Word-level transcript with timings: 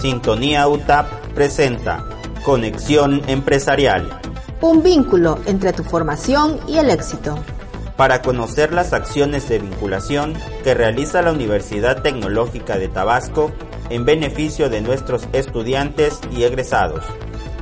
Sintonía 0.00 0.66
UTAP 0.66 1.06
presenta 1.34 2.06
Conexión 2.42 3.20
Empresarial. 3.26 4.08
Un 4.62 4.82
vínculo 4.82 5.38
entre 5.44 5.74
tu 5.74 5.84
formación 5.84 6.58
y 6.66 6.78
el 6.78 6.88
éxito. 6.88 7.38
Para 7.98 8.22
conocer 8.22 8.72
las 8.72 8.94
acciones 8.94 9.46
de 9.50 9.58
vinculación 9.58 10.32
que 10.64 10.72
realiza 10.72 11.20
la 11.20 11.32
Universidad 11.32 12.00
Tecnológica 12.00 12.78
de 12.78 12.88
Tabasco 12.88 13.52
en 13.90 14.06
beneficio 14.06 14.70
de 14.70 14.80
nuestros 14.80 15.28
estudiantes 15.34 16.18
y 16.34 16.44
egresados. 16.44 17.04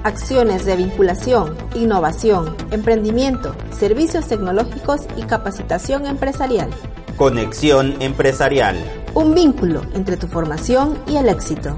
Acciones 0.05 0.65
de 0.65 0.77
vinculación, 0.77 1.57
innovación, 1.75 2.55
emprendimiento, 2.71 3.57
servicios 3.77 4.29
tecnológicos 4.29 5.09
y 5.17 5.23
capacitación 5.23 6.07
empresarial. 6.07 6.71
Conexión 7.17 8.01
Empresarial. 8.01 8.77
Un 9.15 9.35
vínculo 9.35 9.83
entre 9.93 10.17
tu 10.17 10.29
formación 10.29 10.97
y 11.09 11.17
el 11.17 11.29
éxito. 11.29 11.77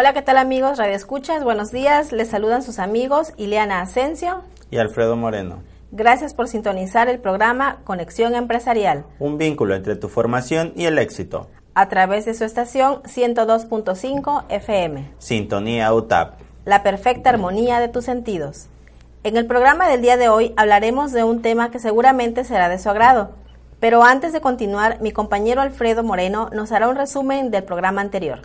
Hola, 0.00 0.14
¿qué 0.14 0.22
tal 0.22 0.38
amigos? 0.38 0.78
Radio 0.78 0.94
Escuchas, 0.94 1.44
buenos 1.44 1.72
días. 1.72 2.10
Les 2.10 2.28
saludan 2.28 2.62
sus 2.62 2.78
amigos 2.78 3.34
Ileana 3.36 3.82
Asensio 3.82 4.40
y 4.70 4.78
Alfredo 4.78 5.14
Moreno. 5.14 5.62
Gracias 5.92 6.32
por 6.32 6.48
sintonizar 6.48 7.10
el 7.10 7.18
programa 7.18 7.80
Conexión 7.84 8.34
Empresarial. 8.34 9.04
Un 9.18 9.36
vínculo 9.36 9.74
entre 9.74 9.96
tu 9.96 10.08
formación 10.08 10.72
y 10.74 10.86
el 10.86 10.96
éxito. 10.96 11.48
A 11.74 11.90
través 11.90 12.24
de 12.24 12.32
su 12.32 12.44
estación 12.44 13.02
102.5 13.02 14.44
FM. 14.48 15.10
Sintonía 15.18 15.92
UTAP. 15.92 16.40
La 16.64 16.82
perfecta 16.82 17.28
armonía 17.28 17.78
de 17.78 17.88
tus 17.88 18.06
sentidos. 18.06 18.68
En 19.22 19.36
el 19.36 19.44
programa 19.44 19.86
del 19.86 20.00
día 20.00 20.16
de 20.16 20.30
hoy 20.30 20.54
hablaremos 20.56 21.12
de 21.12 21.24
un 21.24 21.42
tema 21.42 21.70
que 21.70 21.78
seguramente 21.78 22.44
será 22.44 22.70
de 22.70 22.78
su 22.78 22.88
agrado. 22.88 23.32
Pero 23.80 24.02
antes 24.02 24.32
de 24.32 24.40
continuar, 24.40 25.02
mi 25.02 25.12
compañero 25.12 25.60
Alfredo 25.60 26.02
Moreno 26.02 26.48
nos 26.54 26.72
hará 26.72 26.88
un 26.88 26.96
resumen 26.96 27.50
del 27.50 27.64
programa 27.64 28.00
anterior. 28.00 28.40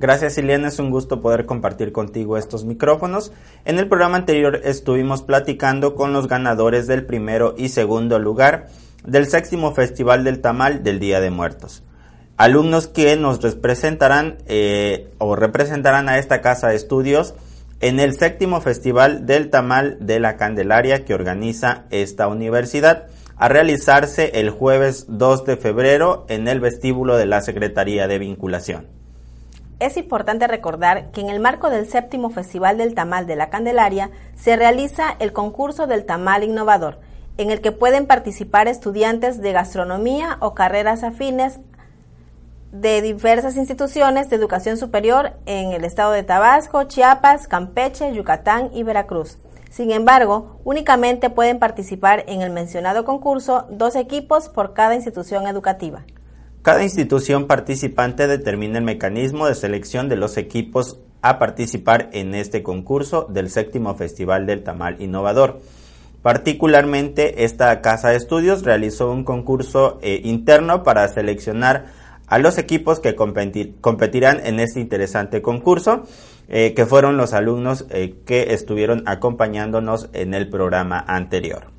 Gracias 0.00 0.38
Ileana, 0.38 0.68
es 0.68 0.78
un 0.78 0.90
gusto 0.90 1.20
poder 1.20 1.44
compartir 1.44 1.90
contigo 1.90 2.38
estos 2.38 2.64
micrófonos. 2.64 3.32
En 3.64 3.80
el 3.80 3.88
programa 3.88 4.16
anterior 4.16 4.60
estuvimos 4.62 5.22
platicando 5.22 5.96
con 5.96 6.12
los 6.12 6.28
ganadores 6.28 6.86
del 6.86 7.04
primero 7.04 7.56
y 7.58 7.70
segundo 7.70 8.20
lugar 8.20 8.68
del 9.04 9.26
séptimo 9.26 9.74
Festival 9.74 10.22
del 10.22 10.40
Tamal 10.40 10.84
del 10.84 11.00
Día 11.00 11.20
de 11.20 11.30
Muertos. 11.30 11.82
Alumnos 12.36 12.86
que 12.86 13.16
nos 13.16 13.42
representarán 13.42 14.38
eh, 14.46 15.10
o 15.18 15.34
representarán 15.34 16.08
a 16.08 16.18
esta 16.18 16.42
casa 16.42 16.68
de 16.68 16.76
estudios 16.76 17.34
en 17.80 17.98
el 17.98 18.16
séptimo 18.16 18.60
Festival 18.60 19.26
del 19.26 19.50
Tamal 19.50 19.96
de 19.98 20.20
la 20.20 20.36
Candelaria 20.36 21.04
que 21.04 21.14
organiza 21.14 21.86
esta 21.90 22.28
universidad 22.28 23.08
a 23.36 23.48
realizarse 23.48 24.30
el 24.34 24.50
jueves 24.50 25.06
2 25.08 25.44
de 25.44 25.56
febrero 25.56 26.24
en 26.28 26.46
el 26.46 26.60
vestíbulo 26.60 27.16
de 27.16 27.26
la 27.26 27.40
Secretaría 27.40 28.06
de 28.06 28.20
Vinculación. 28.20 28.97
Es 29.80 29.96
importante 29.96 30.48
recordar 30.48 31.12
que 31.12 31.20
en 31.20 31.28
el 31.28 31.38
marco 31.38 31.70
del 31.70 31.86
séptimo 31.86 32.30
Festival 32.30 32.78
del 32.78 32.94
Tamal 32.94 33.28
de 33.28 33.36
la 33.36 33.48
Candelaria 33.48 34.10
se 34.34 34.56
realiza 34.56 35.14
el 35.20 35.32
concurso 35.32 35.86
del 35.86 36.04
Tamal 36.04 36.42
Innovador, 36.42 36.98
en 37.36 37.52
el 37.52 37.60
que 37.60 37.70
pueden 37.70 38.06
participar 38.06 38.66
estudiantes 38.66 39.40
de 39.40 39.52
gastronomía 39.52 40.36
o 40.40 40.52
carreras 40.52 41.04
afines 41.04 41.60
de 42.72 43.00
diversas 43.02 43.56
instituciones 43.56 44.28
de 44.28 44.36
educación 44.36 44.78
superior 44.78 45.34
en 45.46 45.72
el 45.72 45.84
estado 45.84 46.10
de 46.10 46.24
Tabasco, 46.24 46.82
Chiapas, 46.82 47.46
Campeche, 47.46 48.12
Yucatán 48.12 48.70
y 48.74 48.82
Veracruz. 48.82 49.38
Sin 49.70 49.92
embargo, 49.92 50.58
únicamente 50.64 51.30
pueden 51.30 51.60
participar 51.60 52.24
en 52.26 52.42
el 52.42 52.50
mencionado 52.50 53.04
concurso 53.04 53.66
dos 53.70 53.94
equipos 53.94 54.48
por 54.48 54.74
cada 54.74 54.96
institución 54.96 55.46
educativa. 55.46 56.04
Cada 56.62 56.82
institución 56.82 57.46
participante 57.46 58.26
determina 58.26 58.78
el 58.78 58.84
mecanismo 58.84 59.46
de 59.46 59.54
selección 59.54 60.08
de 60.08 60.16
los 60.16 60.36
equipos 60.36 60.98
a 61.22 61.38
participar 61.38 62.10
en 62.12 62.34
este 62.34 62.62
concurso 62.62 63.26
del 63.28 63.48
séptimo 63.48 63.94
Festival 63.94 64.46
del 64.46 64.64
Tamal 64.64 65.00
Innovador. 65.00 65.60
Particularmente, 66.22 67.44
esta 67.44 67.80
casa 67.80 68.10
de 68.10 68.16
estudios 68.16 68.64
realizó 68.64 69.10
un 69.10 69.24
concurso 69.24 69.98
eh, 70.02 70.20
interno 70.24 70.82
para 70.82 71.06
seleccionar 71.08 71.86
a 72.26 72.38
los 72.38 72.58
equipos 72.58 73.00
que 73.00 73.14
competirán 73.14 74.40
en 74.44 74.60
este 74.60 74.80
interesante 74.80 75.40
concurso, 75.40 76.02
eh, 76.48 76.74
que 76.74 76.86
fueron 76.86 77.16
los 77.16 77.32
alumnos 77.32 77.86
eh, 77.90 78.16
que 78.26 78.52
estuvieron 78.52 79.04
acompañándonos 79.06 80.10
en 80.12 80.34
el 80.34 80.50
programa 80.50 81.02
anterior. 81.06 81.77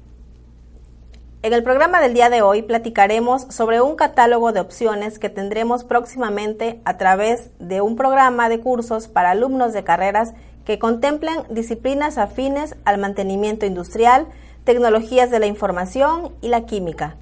En 1.41 1.53
el 1.53 1.63
programa 1.63 2.01
del 2.01 2.13
día 2.13 2.29
de 2.29 2.41
hoy 2.41 2.63
platicaremos 2.63 3.43
sobre 3.43 3.79
un 3.79 3.95
catálogo 3.95 4.51
de 4.51 4.59
opciones 4.59 5.19
que 5.19 5.29
tendremos 5.29 5.85
próximamente 5.85 6.81
a 6.83 6.97
través 6.97 7.51
de 7.59 7.79
un 7.79 7.95
programa 7.95 8.49
de 8.49 8.59
cursos 8.59 9.07
para 9.07 9.31
alumnos 9.31 9.71
de 9.71 9.85
carreras 9.85 10.33
que 10.65 10.79
contemplan 10.79 11.45
disciplinas 11.49 12.17
afines 12.17 12.75
al 12.83 12.97
mantenimiento 12.97 13.65
industrial, 13.65 14.27
tecnologías 14.65 15.31
de 15.31 15.39
la 15.39 15.45
información 15.45 16.35
y 16.41 16.49
la 16.49 16.65
química. 16.65 17.15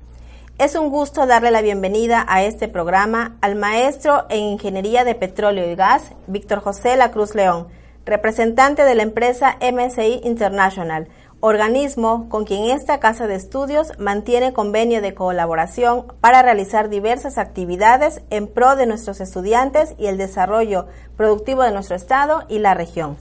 Es 0.57 0.73
un 0.73 0.89
gusto 0.89 1.27
darle 1.27 1.51
la 1.51 1.61
bienvenida 1.61 2.25
a 2.27 2.41
este 2.41 2.67
programa 2.67 3.37
al 3.41 3.53
maestro 3.53 4.25
en 4.31 4.39
Ingeniería 4.39 5.03
de 5.03 5.13
Petróleo 5.13 5.71
y 5.71 5.75
Gas, 5.75 6.13
Víctor 6.25 6.61
José 6.61 6.97
La 6.97 7.11
Cruz 7.11 7.35
León, 7.35 7.67
representante 8.03 8.83
de 8.83 8.95
la 8.95 9.03
empresa 9.03 9.57
MSI 9.61 10.21
International, 10.23 11.07
organismo 11.39 12.27
con 12.29 12.45
quien 12.45 12.71
esta 12.71 12.99
casa 12.99 13.27
de 13.27 13.35
estudios 13.35 13.93
mantiene 13.99 14.53
convenio 14.53 15.01
de 15.01 15.13
colaboración 15.13 16.05
para 16.19 16.41
realizar 16.41 16.89
diversas 16.89 17.37
actividades 17.37 18.21
en 18.29 18.47
pro 18.47 18.75
de 18.75 18.87
nuestros 18.87 19.21
estudiantes 19.21 19.93
y 19.99 20.07
el 20.07 20.17
desarrollo 20.17 20.87
productivo 21.15 21.63
de 21.63 21.71
nuestro 21.71 21.95
estado 21.95 22.43
y 22.49 22.59
la 22.59 22.73
región. 22.73 23.17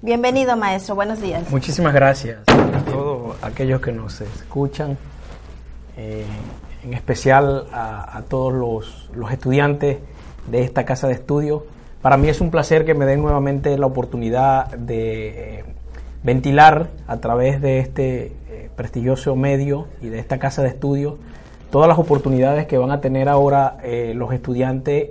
Bienvenido, 0.00 0.56
maestro. 0.56 0.94
Buenos 0.94 1.20
días. 1.20 1.50
Muchísimas 1.50 1.92
gracias 1.92 2.38
a 2.48 2.84
todos 2.90 3.36
aquellos 3.42 3.80
que 3.80 3.92
nos 3.92 4.20
escuchan, 4.20 4.96
eh, 5.96 6.24
en 6.84 6.94
especial 6.94 7.66
a, 7.72 8.22
todos 8.28 8.54
los, 8.54 9.10
los, 9.14 9.30
estudiantes 9.32 9.98
de 10.46 10.62
esta 10.62 10.84
casa 10.84 11.08
de 11.08 11.14
estudios. 11.14 11.62
Para 12.00 12.16
mí 12.16 12.28
es 12.28 12.40
un 12.40 12.50
placer 12.50 12.86
que 12.86 12.94
me 12.94 13.04
den 13.04 13.20
nuevamente 13.20 13.76
la 13.76 13.86
oportunidad 13.86 14.68
de 14.68 15.58
eh, 15.58 15.64
ventilar 16.22 16.88
a 17.06 17.18
través 17.18 17.60
de 17.60 17.78
este 17.78 18.32
eh, 18.50 18.70
prestigioso 18.76 19.36
medio 19.36 19.86
y 20.02 20.08
de 20.08 20.18
esta 20.18 20.38
casa 20.38 20.62
de 20.62 20.68
estudios 20.68 21.14
todas 21.70 21.88
las 21.88 21.98
oportunidades 21.98 22.66
que 22.66 22.78
van 22.78 22.90
a 22.90 23.00
tener 23.00 23.28
ahora 23.28 23.76
eh, 23.82 24.12
los 24.14 24.32
estudiantes 24.32 25.10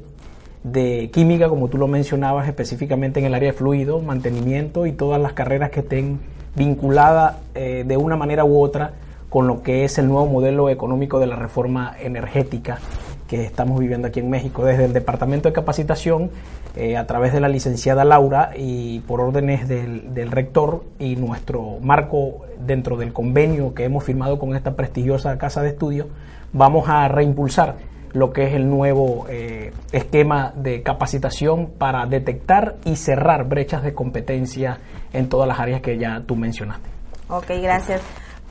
de 0.63 1.09
química, 1.13 1.49
como 1.49 1.69
tú 1.69 1.77
lo 1.77 1.87
mencionabas, 1.87 2.47
específicamente 2.47 3.19
en 3.19 3.27
el 3.27 3.35
área 3.35 3.51
de 3.51 3.57
fluido, 3.57 4.01
mantenimiento 4.01 4.85
y 4.85 4.91
todas 4.91 5.21
las 5.21 5.33
carreras 5.33 5.69
que 5.69 5.81
estén 5.81 6.19
vinculadas 6.55 7.37
eh, 7.55 7.83
de 7.87 7.97
una 7.97 8.15
manera 8.15 8.43
u 8.43 8.59
otra 8.59 8.93
con 9.29 9.47
lo 9.47 9.61
que 9.61 9.83
es 9.83 9.97
el 9.97 10.07
nuevo 10.07 10.25
modelo 10.25 10.69
económico 10.69 11.19
de 11.19 11.27
la 11.27 11.35
reforma 11.35 11.95
energética 11.99 12.79
que 13.27 13.43
estamos 13.43 13.79
viviendo 13.79 14.07
aquí 14.07 14.19
en 14.19 14.29
México. 14.29 14.65
Desde 14.65 14.85
el 14.85 14.93
Departamento 14.93 15.49
de 15.49 15.53
Capacitación 15.53 16.31
eh, 16.75 16.97
a 16.97 17.05
través 17.05 17.33
de 17.33 17.39
la 17.39 17.49
licenciada 17.49 18.05
Laura 18.05 18.51
y 18.55 18.99
por 19.01 19.21
órdenes 19.21 19.67
del, 19.67 20.31
rector 20.31 20.83
y 20.99 21.15
nuestro 21.15 21.79
marco 21.81 22.45
dentro 22.59 22.97
del 22.97 23.13
convenio 23.13 23.73
que 23.73 23.83
hemos 23.83 24.03
firmado 24.03 24.39
con 24.39 24.55
esta 24.55 24.75
prestigiosa 24.75 25.37
casa 25.37 25.61
de 25.61 25.69
estudios, 25.69 26.07
vamos 26.53 26.87
a 26.89 27.07
reimpulsar 27.07 27.75
lo 28.13 28.31
que 28.31 28.47
es 28.47 28.53
el 28.53 28.69
nuevo 28.69 29.25
eh, 29.29 29.73
esquema 29.91 30.53
de 30.55 30.81
capacitación 30.81 31.67
para 31.77 32.05
detectar 32.05 32.75
y 32.85 32.95
cerrar 32.95 33.47
brechas 33.47 33.83
de 33.83 33.93
competencia 33.93 34.79
en 35.13 35.29
todas 35.29 35.47
las 35.47 35.59
áreas 35.59 35.81
que 35.81 35.97
ya 35.97 36.21
tú 36.25 36.35
mencionaste. 36.35 36.89
Ok, 37.29 37.47
gracias. 37.61 38.01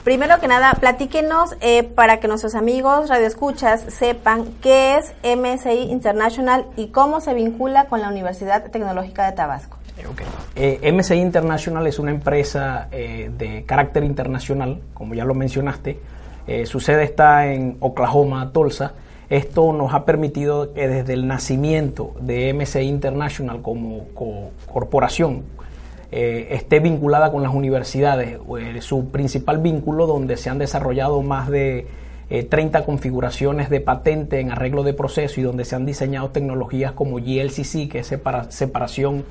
Primero 0.06 0.38
que 0.38 0.46
nada, 0.46 0.72
platíquenos 0.74 1.56
eh, 1.60 1.82
para 1.82 2.20
que 2.20 2.28
nuestros 2.28 2.54
amigos 2.54 3.08
radioescuchas 3.08 3.86
sepan 3.88 4.44
qué 4.62 4.98
es 4.98 5.12
MSI 5.24 5.90
International 5.90 6.64
y 6.76 6.90
cómo 6.90 7.20
se 7.20 7.34
vincula 7.34 7.86
con 7.86 8.00
la 8.00 8.08
Universidad 8.10 8.70
Tecnológica 8.70 9.26
de 9.26 9.32
Tabasco. 9.32 9.78
Okay. 10.08 10.26
Eh, 10.54 10.92
MSI 10.92 11.16
International 11.16 11.84
es 11.88 11.98
una 11.98 12.12
empresa 12.12 12.86
eh, 12.92 13.32
de 13.36 13.64
carácter 13.64 14.04
internacional, 14.04 14.80
como 14.94 15.14
ya 15.14 15.24
lo 15.24 15.34
mencionaste. 15.34 15.98
su 16.66 16.78
sede 16.78 17.02
está 17.02 17.48
en 17.48 17.76
Oklahoma, 17.80 18.52
Tulsa. 18.52 18.92
Esto 19.28 19.72
nos 19.72 19.92
ha 19.92 20.04
permitido 20.04 20.72
que 20.72 20.86
desde 20.86 21.14
el 21.14 21.26
nacimiento 21.26 22.14
de 22.20 22.54
MSI 22.54 22.82
International 22.82 23.60
como 23.60 24.04
corporación, 24.72 25.42
eh, 26.12 26.48
esté 26.50 26.80
vinculada 26.80 27.32
con 27.32 27.42
las 27.42 27.52
universidades. 27.52 28.38
Eh, 28.58 28.80
su 28.80 29.08
principal 29.08 29.58
vínculo, 29.58 30.06
donde 30.06 30.36
se 30.36 30.50
han 30.50 30.58
desarrollado 30.58 31.22
más 31.22 31.48
de 31.48 31.86
30 32.28 32.78
eh, 32.78 32.84
configuraciones 32.84 33.70
de 33.70 33.80
patente 33.80 34.40
en 34.40 34.50
arreglo 34.50 34.82
de 34.82 34.94
proceso 34.94 35.40
y 35.40 35.44
donde 35.44 35.64
se 35.64 35.76
han 35.76 35.86
diseñado 35.86 36.30
tecnologías 36.30 36.92
como 36.92 37.16
GLCC, 37.16 37.88
que 37.88 38.00
es 38.00 38.14
separación 38.50 39.24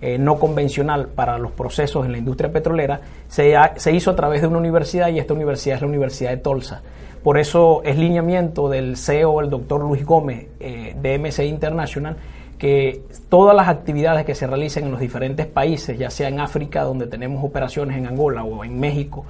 eh, 0.00 0.18
no 0.18 0.38
convencional 0.38 1.08
para 1.08 1.38
los 1.38 1.52
procesos 1.52 2.06
en 2.06 2.12
la 2.12 2.18
industria 2.18 2.52
petrolera, 2.52 3.00
se, 3.28 3.52
hizo 3.92 4.10
a 4.10 4.16
través 4.16 4.40
de 4.40 4.46
una 4.46 4.58
universidad 4.58 5.08
y 5.08 5.18
esta 5.18 5.34
universidad 5.34 5.76
es 5.76 5.82
la 5.82 5.88
Universidad 5.88 6.30
de 6.30 6.38
Tulsa. 6.38 6.82
Por 7.22 7.38
eso 7.38 7.82
es 7.84 7.98
lineamiento 7.98 8.70
del 8.70 8.96
CEO, 8.96 9.42
el 9.42 9.50
doctor 9.50 9.82
Luis 9.82 10.06
Gómez, 10.06 10.46
de 10.58 11.18
MSI 11.18 11.42
International, 11.42 12.16
que 12.60 13.00
todas 13.30 13.56
las 13.56 13.68
actividades 13.68 14.26
que 14.26 14.34
se 14.34 14.46
realicen 14.46 14.84
en 14.84 14.90
los 14.90 15.00
diferentes 15.00 15.46
países, 15.46 15.98
ya 15.98 16.10
sea 16.10 16.28
en 16.28 16.40
África, 16.40 16.82
donde 16.82 17.06
tenemos 17.06 17.42
operaciones 17.42 17.96
en 17.96 18.06
Angola 18.06 18.44
o 18.44 18.62
en 18.64 18.78
México, 18.78 19.24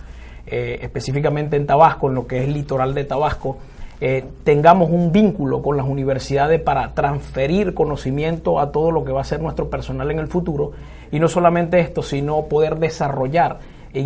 eh, 0.49 0.81
específicamente 0.83 1.57
en 1.57 1.65
Tabasco, 1.65 2.09
en 2.09 2.17
lo 2.17 2.27
que 2.27 2.39
es 2.39 2.49
el 2.49 2.55
litoral 2.55 2.93
de 2.93 3.05
Tabasco, 3.05 3.59
eh, 4.01 4.25
tengamos 4.43 4.91
un 4.91 5.13
vínculo 5.13 5.63
con 5.63 5.77
las 5.77 5.87
universidades 5.87 6.61
para 6.61 6.93
transferir 6.93 7.73
conocimiento 7.73 8.59
a 8.59 8.73
todo 8.73 8.91
lo 8.91 9.05
que 9.05 9.13
va 9.13 9.21
a 9.21 9.25
ser 9.25 9.41
nuestro 9.41 9.71
personal 9.71 10.11
en 10.11 10.19
el 10.19 10.27
futuro. 10.27 10.73
Y 11.13 11.21
no 11.21 11.29
solamente 11.29 11.79
esto, 11.79 12.03
sino 12.03 12.47
poder 12.47 12.81
desarrollar 12.81 13.61
e, 13.93 14.01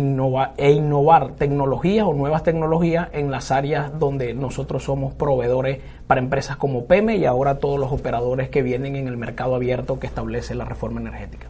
e 0.57 0.71
innovar 0.71 1.31
tecnologías 1.33 2.07
o 2.07 2.13
nuevas 2.13 2.43
tecnologías 2.43 3.09
en 3.13 3.31
las 3.31 3.51
áreas 3.51 3.97
donde 3.99 4.33
nosotros 4.33 4.83
somos 4.83 5.13
proveedores 5.13 5.79
para 6.07 6.21
empresas 6.21 6.57
como 6.57 6.85
PEME 6.85 7.17
y 7.17 7.25
ahora 7.25 7.59
todos 7.59 7.79
los 7.79 7.91
operadores 7.91 8.49
que 8.49 8.61
vienen 8.61 8.95
en 8.95 9.07
el 9.07 9.17
mercado 9.17 9.55
abierto 9.55 9.99
que 9.99 10.07
establece 10.07 10.55
la 10.55 10.65
reforma 10.65 11.01
energética. 11.01 11.47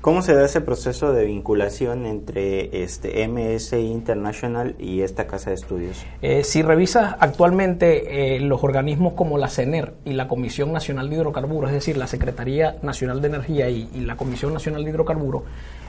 ¿Cómo 0.00 0.22
se 0.22 0.32
da 0.32 0.44
ese 0.44 0.60
proceso 0.60 1.12
de 1.12 1.24
vinculación 1.24 2.06
entre 2.06 2.84
este 2.84 3.26
MSI 3.26 3.78
International 3.78 4.76
y 4.78 5.00
esta 5.00 5.26
casa 5.26 5.50
de 5.50 5.56
estudios? 5.56 6.06
Eh, 6.22 6.44
si 6.44 6.62
revisas 6.62 7.16
actualmente 7.18 8.36
eh, 8.36 8.40
los 8.40 8.62
organismos 8.62 9.14
como 9.14 9.38
la 9.38 9.48
CENER 9.48 9.94
y 10.04 10.12
la 10.12 10.28
Comisión 10.28 10.72
Nacional 10.72 11.10
de 11.10 11.16
Hidrocarburos, 11.16 11.70
es 11.70 11.74
decir, 11.74 11.96
la 11.96 12.06
Secretaría 12.06 12.76
Nacional 12.80 13.20
de 13.20 13.26
Energía 13.26 13.70
y, 13.70 13.88
la 14.02 14.14
Comisión 14.14 14.52
Nacional 14.52 14.84
de 14.84 14.90
Hidrocarburos, 14.90 15.42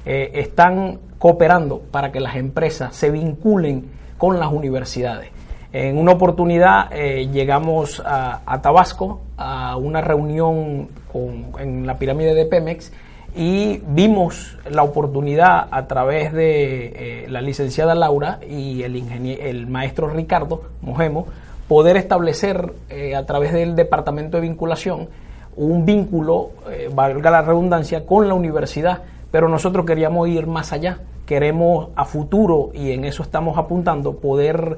eh, 0.07 0.31
están 0.33 0.99
cooperando 1.19 1.79
para 1.79 2.11
que 2.11 2.19
las 2.19 2.35
empresas 2.35 2.95
se 2.95 3.11
vinculen 3.11 3.91
con 4.17 4.39
las 4.39 4.51
universidades. 4.51 5.29
En 5.71 5.99
una 5.99 6.13
oportunidad 6.13 6.89
llegamos 7.31 8.01
a, 8.03 8.59
Tabasco 8.63 9.21
a 9.37 9.77
una 9.77 10.01
reunión 10.01 10.89
en 11.59 11.85
la 11.85 11.99
pirámide 11.99 12.33
de 12.33 12.47
Pemex 12.47 12.91
y 13.39 13.81
vimos 13.87 14.57
la 14.69 14.83
oportunidad 14.83 15.69
a 15.71 15.87
través 15.87 16.33
de 16.33 17.23
eh, 17.23 17.25
la 17.29 17.39
licenciada 17.39 17.95
Laura 17.95 18.39
y 18.45 18.83
el, 18.83 18.97
el 19.39 19.65
maestro 19.65 20.09
Ricardo 20.09 20.63
Mojemo 20.81 21.25
poder 21.69 21.95
establecer 21.95 22.73
eh, 22.89 23.15
a 23.15 23.25
través 23.25 23.53
del 23.53 23.77
departamento 23.77 24.35
de 24.35 24.41
vinculación 24.41 25.07
un 25.55 25.85
vínculo, 25.85 26.49
eh, 26.69 26.89
valga 26.93 27.31
la 27.31 27.41
redundancia, 27.41 28.05
con 28.05 28.27
la 28.27 28.33
universidad, 28.33 29.03
pero 29.31 29.47
nosotros 29.47 29.85
queríamos 29.85 30.27
ir 30.27 30.45
más 30.45 30.73
allá, 30.73 30.99
queremos 31.25 31.91
a 31.95 32.03
futuro, 32.03 32.71
y 32.73 32.91
en 32.91 33.05
eso 33.05 33.23
estamos 33.23 33.57
apuntando, 33.57 34.17
poder 34.17 34.77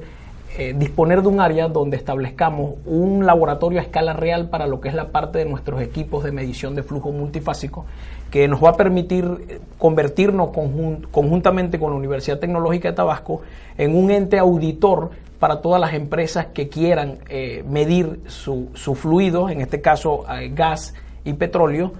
disponer 0.76 1.22
de 1.22 1.28
un 1.28 1.40
área 1.40 1.68
donde 1.68 1.96
establezcamos 1.96 2.74
un 2.84 3.24
laboratorio 3.24 3.80
a 3.80 3.82
escala 3.82 4.12
real 4.12 4.50
para 4.50 4.66
lo 4.66 4.80
que 4.80 4.88
es 4.88 4.94
la 4.94 5.08
parte 5.08 5.38
de 5.38 5.46
nuestros 5.46 5.80
equipos 5.80 6.24
de 6.24 6.32
medición 6.32 6.74
de 6.74 6.82
flujo 6.82 7.10
multifásico 7.10 7.86
que 8.32 8.48
nos 8.48 8.64
va 8.64 8.70
a 8.70 8.76
permitir 8.76 9.24
eh, 9.46 9.60
convertirnos 9.78 10.48
conjuntamente 11.10 11.78
con 11.78 11.90
la 11.90 11.98
Universidad 11.98 12.38
Tecnológica 12.38 12.88
de 12.88 12.96
Tabasco 12.96 13.42
en 13.76 13.94
un 13.94 14.10
ente 14.10 14.38
auditor 14.38 15.10
para 15.38 15.60
todas 15.60 15.80
las 15.80 15.92
empresas 15.92 16.46
que 16.46 16.68
quieran 16.68 17.18
eh, 17.28 17.62
medir 17.68 18.20
su, 18.26 18.70
su, 18.72 18.94
fluido, 18.94 19.50
en 19.50 19.60
este 19.60 19.82
caso 19.82 20.24
eh, 20.32 20.50
gas 20.54 20.94
y 21.24 21.34
petróleo, 21.34 21.92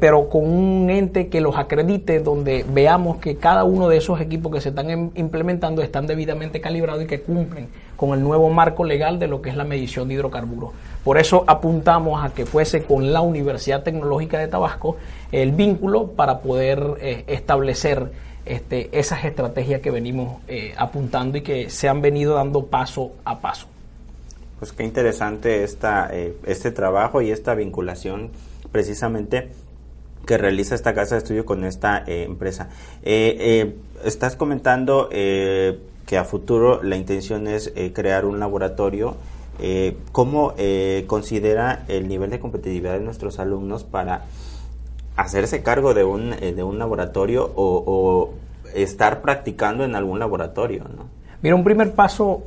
pero 0.00 0.28
con 0.28 0.48
un 0.48 0.88
ente 0.88 1.28
que 1.28 1.40
los 1.40 1.56
acredite, 1.56 2.20
donde 2.20 2.64
veamos 2.68 3.16
que 3.16 3.36
cada 3.36 3.64
uno 3.64 3.88
de 3.88 3.96
esos 3.96 4.20
equipos 4.20 4.52
que 4.52 4.60
se 4.60 4.68
están 4.68 4.88
em, 4.90 5.10
implementando 5.16 5.82
están 5.82 6.06
debidamente 6.06 6.60
calibrados 6.60 7.02
y 7.02 7.06
que 7.06 7.22
cumplen 7.22 7.68
con 7.96 8.16
el 8.16 8.22
nuevo 8.22 8.48
marco 8.48 8.84
legal 8.84 9.18
de 9.18 9.26
lo 9.26 9.42
que 9.42 9.50
es 9.50 9.56
la 9.56 9.64
medición 9.64 10.06
de 10.06 10.14
hidrocarburos. 10.14 10.70
Por 11.02 11.18
eso 11.18 11.42
apuntamos 11.46 12.24
a 12.24 12.32
que 12.32 12.46
fuese 12.46 12.84
con 12.84 13.12
la 13.12 13.20
Universidad 13.20 13.82
Tecnológica 13.82 14.38
de 14.38 14.46
Tabasco 14.46 14.96
el 15.32 15.50
vínculo 15.52 16.12
para 16.12 16.38
poder 16.38 16.96
eh, 17.00 17.24
establecer 17.26 18.12
este, 18.46 18.96
esas 18.96 19.24
estrategias 19.24 19.80
que 19.80 19.90
venimos 19.90 20.40
eh, 20.46 20.74
apuntando 20.76 21.38
y 21.38 21.42
que 21.42 21.70
se 21.70 21.88
han 21.88 22.00
venido 22.00 22.34
dando 22.34 22.66
paso 22.66 23.12
a 23.24 23.40
paso. 23.40 23.66
Pues 24.58 24.72
qué 24.72 24.84
interesante 24.84 25.64
esta, 25.64 26.08
eh, 26.12 26.34
este 26.46 26.70
trabajo 26.70 27.20
y 27.20 27.30
esta 27.30 27.54
vinculación 27.54 28.30
precisamente 28.72 29.50
que 30.26 30.38
realiza 30.38 30.74
esta 30.74 30.94
casa 30.94 31.14
de 31.14 31.20
estudio 31.20 31.46
con 31.46 31.64
esta 31.64 32.04
empresa. 32.06 32.68
estás 33.02 34.36
comentando 34.36 35.08
que 36.08 36.16
a 36.16 36.24
futuro 36.24 36.82
la 36.82 36.96
intención 36.96 37.46
es 37.46 37.70
eh, 37.76 37.92
crear 37.92 38.24
un 38.24 38.40
laboratorio. 38.40 39.16
Eh, 39.60 39.98
¿Cómo 40.10 40.54
eh, 40.56 41.04
considera 41.06 41.84
el 41.86 42.08
nivel 42.08 42.30
de 42.30 42.40
competitividad 42.40 42.94
de 42.94 43.00
nuestros 43.00 43.38
alumnos 43.38 43.84
para 43.84 44.24
hacerse 45.16 45.62
cargo 45.62 45.92
de 45.92 46.04
un, 46.04 46.30
de 46.30 46.62
un 46.62 46.78
laboratorio 46.78 47.52
o, 47.54 48.32
estar 48.74 49.20
practicando 49.20 49.84
en 49.84 49.94
algún 49.94 50.18
laboratorio? 50.18 50.84
Mira, 51.42 51.54
un 51.54 51.64
primer 51.64 51.92
paso, 51.92 52.44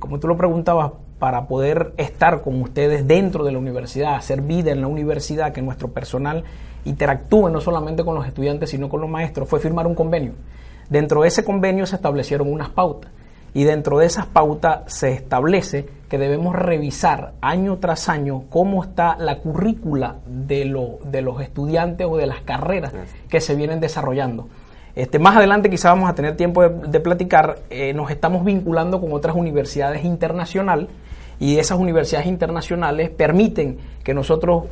como 0.00 0.18
tú 0.18 0.26
lo 0.26 0.36
preguntabas, 0.36 0.92
para 1.18 1.46
poder 1.46 1.92
estar 1.96 2.42
con 2.42 2.60
ustedes 2.62 3.06
dentro 3.06 3.44
de 3.44 3.52
la 3.52 3.58
universidad, 3.58 4.14
hacer 4.14 4.42
vida 4.42 4.72
en 4.72 4.80
la 4.80 4.86
universidad, 4.86 5.52
que 5.52 5.62
nuestro 5.62 5.88
personal 5.88 6.44
interactúe 6.84 7.48
no 7.48 7.60
solamente 7.60 8.04
con 8.04 8.14
los 8.14 8.26
estudiantes, 8.26 8.70
sino 8.70 8.88
con 8.88 9.00
los 9.00 9.10
maestros, 9.10 9.48
fue 9.48 9.60
firmar 9.60 9.86
un 9.86 9.94
convenio. 9.94 10.32
Dentro 10.88 11.22
de 11.22 11.28
ese 11.28 11.44
convenio 11.44 11.86
se 11.86 11.96
establecieron 11.96 12.52
unas 12.52 12.68
pautas 12.68 13.10
y 13.54 13.64
dentro 13.64 13.98
de 13.98 14.06
esas 14.06 14.26
pautas 14.26 14.80
se 14.86 15.12
establece 15.12 15.88
que 16.08 16.18
debemos 16.18 16.54
revisar 16.54 17.32
año 17.40 17.78
tras 17.78 18.08
año 18.08 18.44
cómo 18.50 18.84
está 18.84 19.16
la 19.16 19.38
currícula 19.38 20.16
de, 20.26 20.66
los 20.66 21.40
estudiantes 21.40 22.06
o 22.08 22.16
de 22.18 22.26
las 22.26 22.42
carreras 22.42 22.92
que 23.28 23.40
se 23.40 23.54
vienen 23.54 23.80
desarrollando. 23.80 24.48
Este, 24.94 25.18
más 25.18 25.36
adelante 25.36 25.68
quizá 25.70 25.88
vamos 25.88 26.08
a 26.08 26.14
tener 26.14 26.36
tiempo 26.36 26.68
de, 26.68 27.00
platicar, 27.00 27.58
eh, 27.70 27.92
nos 27.92 28.10
estamos 28.10 28.44
vinculando 28.44 29.00
con 29.00 29.12
otras 29.12 29.34
universidades 29.34 30.04
internacionales 30.04 30.88
y 31.38 31.58
esas 31.58 31.78
universidades 31.78 32.26
internacionales 32.26 33.10
permiten 33.10 33.78
que 34.02 34.14
nosotros 34.14 34.64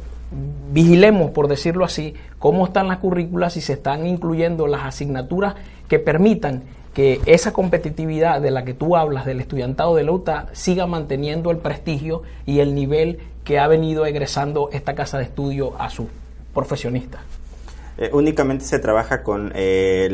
vigilemos, 0.72 1.31
por 1.31 1.49
decirlo 1.49 1.84
así, 1.84 2.14
cómo 2.38 2.66
están 2.66 2.88
las 2.88 2.99
currículas 2.99 3.56
y 3.56 3.61
se 3.61 3.75
están 3.75 4.06
incluyendo 4.06 4.66
las 4.66 4.84
asignaturas 4.84 5.55
que 5.88 5.99
permitan 5.99 6.62
que 6.94 7.20
esa 7.26 7.52
competitividad 7.52 8.40
de 8.40 8.50
la 8.50 8.64
que 8.64 8.72
tú 8.72 8.96
hablas 8.96 9.26
del 9.26 9.40
estudiantado 9.40 9.96
de 9.96 10.05
la 10.05 10.12
UTA 10.12 10.46
siga 10.52 10.87
manteniendo 10.87 11.50
el 11.50 11.58
prestigio 11.58 12.22
y 12.46 12.60
el 12.60 12.74
nivel 12.74 13.19
que 13.44 13.58
ha 13.58 13.67
venido 13.67 14.06
egresando 14.06 14.70
esta 14.72 14.94
casa 14.94 15.19
de 15.19 15.24
estudio 15.24 15.74
a 15.79 15.91
sus 15.91 16.06
profesionistas. 16.55 17.20
Eh, 17.96 18.10
únicamente 18.13 18.65
se 18.65 18.81
trabaja 18.81 19.22
con 19.22 19.53
eh, 19.55 20.08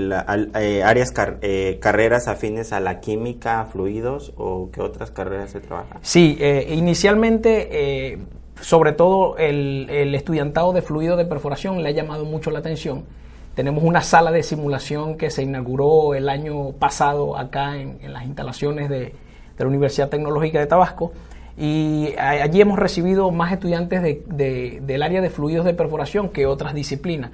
eh, 0.54 0.82
áreas, 0.84 1.12
carreras 1.12 2.28
afines 2.28 2.72
a 2.72 2.80
la 2.80 3.00
química, 3.00 3.66
fluidos 3.72 4.34
o 4.36 4.70
qué 4.70 4.82
otras 4.82 5.10
carreras 5.10 5.50
se 5.50 5.60
trabajan? 5.60 5.98
Sí, 6.02 6.38
inicialmente 6.68 8.18
sobre 8.60 8.92
todo 8.92 9.38
el, 9.38 10.14
estudiantado 10.14 10.72
de 10.72 10.82
fluido 10.82 11.16
de 11.16 11.24
perforación 11.24 11.82
le 11.82 11.88
ha 11.88 11.92
llamado 11.92 12.24
mucho 12.26 12.50
la 12.50 12.58
atención. 12.58 13.04
Tenemos 13.54 13.82
una 13.82 14.02
sala 14.02 14.30
de 14.30 14.42
simulación 14.42 15.16
que 15.16 15.30
se 15.30 15.42
inauguró 15.42 16.14
el 16.14 16.28
año 16.28 16.72
pasado 16.72 17.36
acá 17.36 17.76
en, 17.76 17.98
las 18.12 18.24
instalaciones 18.24 18.90
de, 18.90 19.14
la 19.58 19.66
Universidad 19.66 20.08
Tecnológica 20.08 20.58
de 20.58 20.66
Tabasco 20.66 21.12
y 21.58 22.14
allí 22.18 22.62
hemos 22.62 22.78
recibido 22.78 23.30
más 23.30 23.52
estudiantes 23.52 24.02
del 24.02 25.02
área 25.02 25.20
de 25.20 25.28
fluidos 25.28 25.66
de 25.66 25.74
perforación 25.74 26.28
que 26.30 26.46
otras 26.46 26.74
disciplinas. 26.74 27.30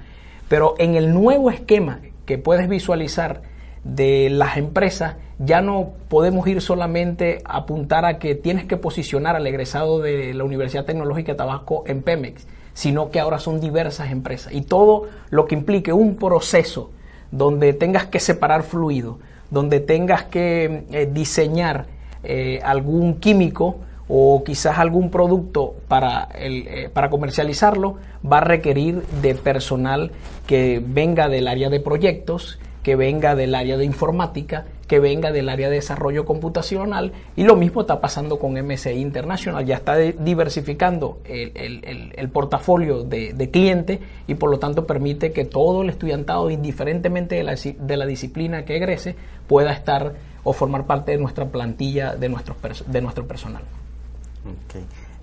Pero 0.47 0.75
en 0.77 0.95
el 0.95 1.13
nuevo 1.13 1.49
esquema 1.49 1.99
que 2.25 2.37
puedes 2.37 2.69
visualizar 2.69 3.41
de 3.83 4.29
las 4.29 4.57
empresas, 4.57 5.15
ya 5.39 5.61
no 5.61 5.91
podemos 6.09 6.47
ir 6.47 6.61
solamente 6.61 7.41
a 7.45 7.57
apuntar 7.57 8.05
a 8.05 8.19
que 8.19 8.35
tienes 8.35 8.65
que 8.65 8.77
posicionar 8.77 9.35
al 9.35 9.45
egresado 9.47 9.99
de 9.99 10.33
la 10.33 10.43
Universidad 10.43 10.85
Tecnológica 10.85 11.33
de 11.33 11.37
Tabasco 11.37 11.83
en 11.87 12.01
Pemex, 12.01 12.47
sino 12.73 13.11
que 13.11 13.19
ahora 13.19 13.39
son 13.39 13.59
diversas 13.59 14.11
empresas. 14.11 14.53
Y 14.53 14.61
todo 14.61 15.07
lo 15.29 15.45
que 15.45 15.55
implique 15.55 15.93
un 15.93 16.15
proceso 16.15 16.91
donde 17.31 17.73
tengas 17.73 18.05
que 18.05 18.19
separar 18.19 18.63
fluido, 18.63 19.19
donde 19.51 19.79
tengas 19.79 20.23
que 20.23 20.85
eh, 20.91 21.09
diseñar 21.11 21.85
eh, 22.23 22.59
algún 22.63 23.19
químico 23.19 23.77
o 24.09 24.43
quizás 24.43 24.79
algún 24.79 25.09
producto 25.09 25.75
para, 25.87 26.29
eh, 26.35 26.89
para 26.93 27.09
comercializarlo, 27.09 27.95
va 28.29 28.37
a 28.37 28.41
requerir 28.41 29.03
de 29.21 29.35
personal 29.35 30.11
que 30.45 30.81
venga 30.85 31.29
del 31.29 31.47
área 31.47 31.69
de 31.69 31.79
proyectos, 31.79 32.59
que 32.83 32.95
venga 32.95 33.35
del 33.35 33.53
área 33.53 33.75
de 33.75 33.83
informática, 33.83 34.65
que 34.87 34.99
venga 34.99 35.33
del 35.33 35.49
área 35.49 35.69
de 35.69 35.75
desarrollo 35.75 36.23
computacional 36.23 37.11
y 37.35 37.43
lo 37.43 37.57
mismo 37.57 37.81
está 37.81 37.99
pasando 37.99 38.39
con 38.39 38.53
MSI 38.53 38.91
International, 38.91 39.65
ya 39.65 39.75
está 39.75 39.97
diversificando 39.97 41.19
el, 41.25 42.29
portafolio 42.29 43.03
de, 43.03 43.33
de 43.33 43.49
clientes 43.51 43.99
y 44.27 44.35
por 44.35 44.49
lo 44.49 44.59
tanto 44.59 44.87
permite 44.87 45.33
que 45.33 45.43
todo 45.43 45.81
el 45.81 45.89
estudiantado, 45.89 46.49
indiferentemente 46.49 47.35
de 47.35 47.43
la, 47.43 47.55
de 47.55 47.97
la 47.97 48.05
disciplina 48.05 48.63
que 48.63 48.77
egrese, 48.77 49.17
pueda 49.47 49.73
estar 49.73 50.13
o 50.45 50.53
formar 50.53 50.85
parte 50.85 51.11
de 51.11 51.17
nuestra 51.17 51.45
plantilla 51.49 52.15
de 52.15 52.29
nuestro, 52.29 52.55
de 52.85 53.01
nuestro 53.01 53.27
personal. 53.27 53.63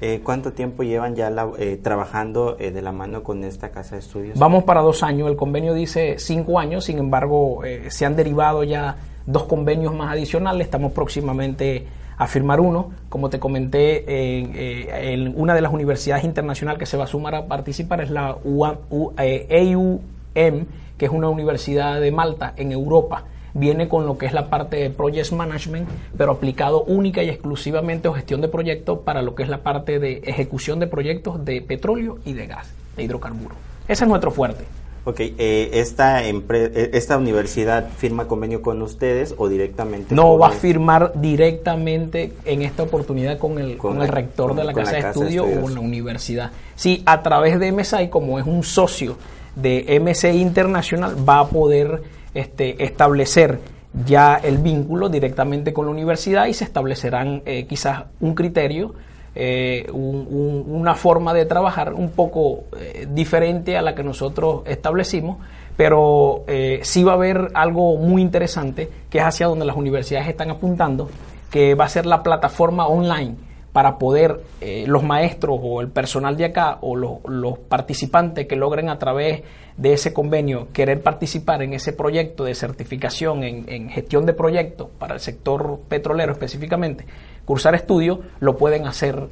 Eh, 0.00 0.20
¿Cuánto 0.22 0.52
tiempo 0.52 0.82
llevan 0.82 1.14
ya 1.14 1.32
eh, 1.58 1.78
trabajando 1.82 2.56
eh, 2.58 2.70
de 2.70 2.82
la 2.82 2.92
mano 2.92 3.22
con 3.22 3.42
esta 3.44 3.70
casa 3.70 3.94
de 3.94 4.00
estudios? 4.00 4.38
Vamos 4.38 4.64
para 4.64 4.80
dos 4.82 5.02
años. 5.02 5.28
El 5.28 5.36
convenio 5.36 5.72
dice 5.72 6.16
cinco 6.18 6.58
años, 6.58 6.84
sin 6.84 6.98
embargo, 6.98 7.62
se 7.88 8.04
han 8.04 8.16
derivado 8.16 8.64
ya 8.64 8.96
dos 9.24 9.44
convenios 9.44 9.94
más 9.94 10.12
adicionales. 10.12 10.66
Estamos 10.66 10.92
próximamente 10.92 11.86
a 12.18 12.26
firmar 12.26 12.60
uno. 12.60 12.90
Como 13.08 13.30
te 13.30 13.38
comenté, 13.38 14.04
en, 15.14 15.32
una 15.36 15.54
de 15.54 15.60
las 15.60 15.72
universidades 15.72 16.24
internacionales 16.24 16.78
que 16.78 16.86
se 16.86 16.96
va 16.96 17.04
a 17.04 17.08
sumar 17.08 17.34
a 17.34 17.46
participar 17.46 18.00
es 18.02 18.10
la 18.10 18.36
AUM, 18.36 20.00
que 20.34 21.06
es 21.06 21.10
una 21.10 21.28
universidad 21.28 22.00
de 22.00 22.10
Malta 22.10 22.52
en 22.56 22.72
Europa 22.72 23.24
viene 23.54 23.88
con 23.88 24.04
lo 24.04 24.18
que 24.18 24.26
es 24.26 24.32
la 24.32 24.50
parte 24.50 24.76
de 24.76 24.90
Project 24.90 25.32
Management, 25.32 25.88
pero 26.16 26.32
aplicado 26.32 26.82
única 26.82 27.22
y 27.22 27.30
exclusivamente 27.30 28.08
o 28.08 28.12
gestión 28.12 28.40
de 28.40 28.48
proyectos 28.48 28.98
para 28.98 29.22
lo 29.22 29.34
que 29.34 29.44
es 29.44 29.48
la 29.48 29.62
parte 29.62 29.98
de 29.98 30.22
ejecución 30.24 30.80
de 30.80 30.88
proyectos 30.88 31.44
de 31.44 31.62
petróleo 31.62 32.18
y 32.24 32.34
de 32.34 32.46
gas, 32.46 32.68
de 32.96 33.04
hidrocarburos. 33.04 33.56
Ese 33.88 34.04
es 34.04 34.08
nuestro 34.08 34.30
fuerte. 34.30 34.64
Ok, 35.06 35.20
eh, 35.20 35.70
esta, 35.74 36.26
eh, 36.26 36.40
¿esta 36.94 37.18
universidad 37.18 37.90
firma 37.90 38.26
convenio 38.26 38.62
con 38.62 38.80
ustedes 38.80 39.34
o 39.36 39.50
directamente? 39.50 40.14
No, 40.14 40.38
va 40.38 40.48
a 40.48 40.52
firmar 40.52 41.12
directamente 41.14 42.32
en 42.46 42.62
esta 42.62 42.84
oportunidad 42.84 43.38
con 43.38 43.58
el, 43.58 43.76
con, 43.76 44.00
el 44.00 44.08
rector 44.08 44.54
de 44.54 44.64
la 44.64 44.72
casa, 44.72 44.92
de, 44.92 44.98
estudio 45.00 45.44
o 45.44 45.60
con 45.60 45.74
la 45.74 45.80
universidad. 45.80 46.52
Sí, 46.74 47.02
a 47.04 47.22
través 47.22 47.60
de 47.60 47.70
MSI, 47.70 48.08
como 48.08 48.38
es 48.38 48.46
un 48.46 48.62
socio 48.62 49.18
de 49.54 50.00
MSI 50.02 50.40
Internacional, 50.40 51.16
va 51.28 51.40
a 51.40 51.48
poder 51.48 52.00
este, 52.34 52.82
establecer 52.84 53.60
ya 54.04 54.36
el 54.42 54.58
vínculo 54.58 55.08
directamente 55.08 55.72
con 55.72 55.86
la 55.86 55.92
universidad 55.92 56.46
y 56.46 56.54
se 56.54 56.64
establecerán 56.64 57.42
eh, 57.46 57.66
quizás 57.66 58.04
un 58.20 58.34
criterio, 58.34 58.94
eh, 59.36 59.86
una 59.92 60.94
forma 60.94 61.32
de 61.32 61.46
trabajar 61.46 61.94
un 61.94 62.10
poco 62.10 62.64
eh, 62.78 63.06
diferente 63.08 63.76
a 63.76 63.82
la 63.82 63.94
que 63.94 64.02
nosotros 64.02 64.62
establecimos, 64.66 65.38
pero 65.76 66.44
sí 66.82 67.02
va 67.02 67.12
a 67.12 67.14
haber 67.16 67.50
algo 67.54 67.96
muy 67.96 68.22
interesante 68.22 68.88
que 69.10 69.18
es 69.18 69.24
hacia 69.24 69.48
donde 69.48 69.64
las 69.64 69.76
universidades 69.76 70.28
están 70.28 70.50
apuntando, 70.50 71.08
que 71.50 71.74
va 71.74 71.86
a 71.86 71.88
ser 71.88 72.06
la 72.06 72.22
plataforma 72.22 72.86
online 72.86 73.34
para 73.74 73.98
poder 73.98 74.40
los 74.86 75.02
maestros 75.02 75.58
o 75.60 75.80
el 75.80 75.88
personal 75.88 76.36
de 76.36 76.44
acá 76.44 76.78
o 76.80 76.94
los 76.94 77.58
participantes 77.58 78.46
que 78.46 78.54
logren 78.54 78.88
a 78.88 79.00
través 79.00 79.42
de 79.76 79.92
ese 79.92 80.12
convenio 80.12 80.68
querer 80.72 81.02
participar 81.02 81.60
en 81.60 81.74
ese 81.74 81.92
proyecto 81.92 82.44
de 82.44 82.54
certificación 82.54 83.42
en, 83.42 83.88
gestión 83.90 84.26
de 84.26 84.32
proyectos 84.32 84.90
para 84.96 85.14
el 85.14 85.20
sector 85.20 85.80
petrolero 85.88 86.30
específicamente, 86.30 87.04
cursar 87.44 87.74
estudios, 87.74 88.20
lo 88.38 88.56
pueden 88.56 88.86
hacer 88.86 89.28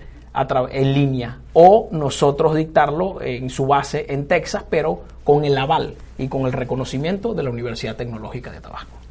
en 0.71 0.93
línea 0.93 1.39
o 1.53 1.89
nosotros 1.93 2.57
dictarlo 2.57 3.23
en 3.23 3.49
su 3.49 3.69
base 3.69 4.07
en 4.09 4.27
Texas, 4.27 4.65
pero 4.69 5.03
con 5.23 5.45
el 5.45 5.57
aval 5.57 5.95
y 6.19 6.27
con 6.27 6.47
el 6.47 6.53
reconocimiento 6.53 7.33
de 7.33 7.45
la 7.45 7.51
Universidad 7.51 7.95
Tecnológica 7.95 8.51
de 8.51 8.61
Tabasco. 8.61 9.02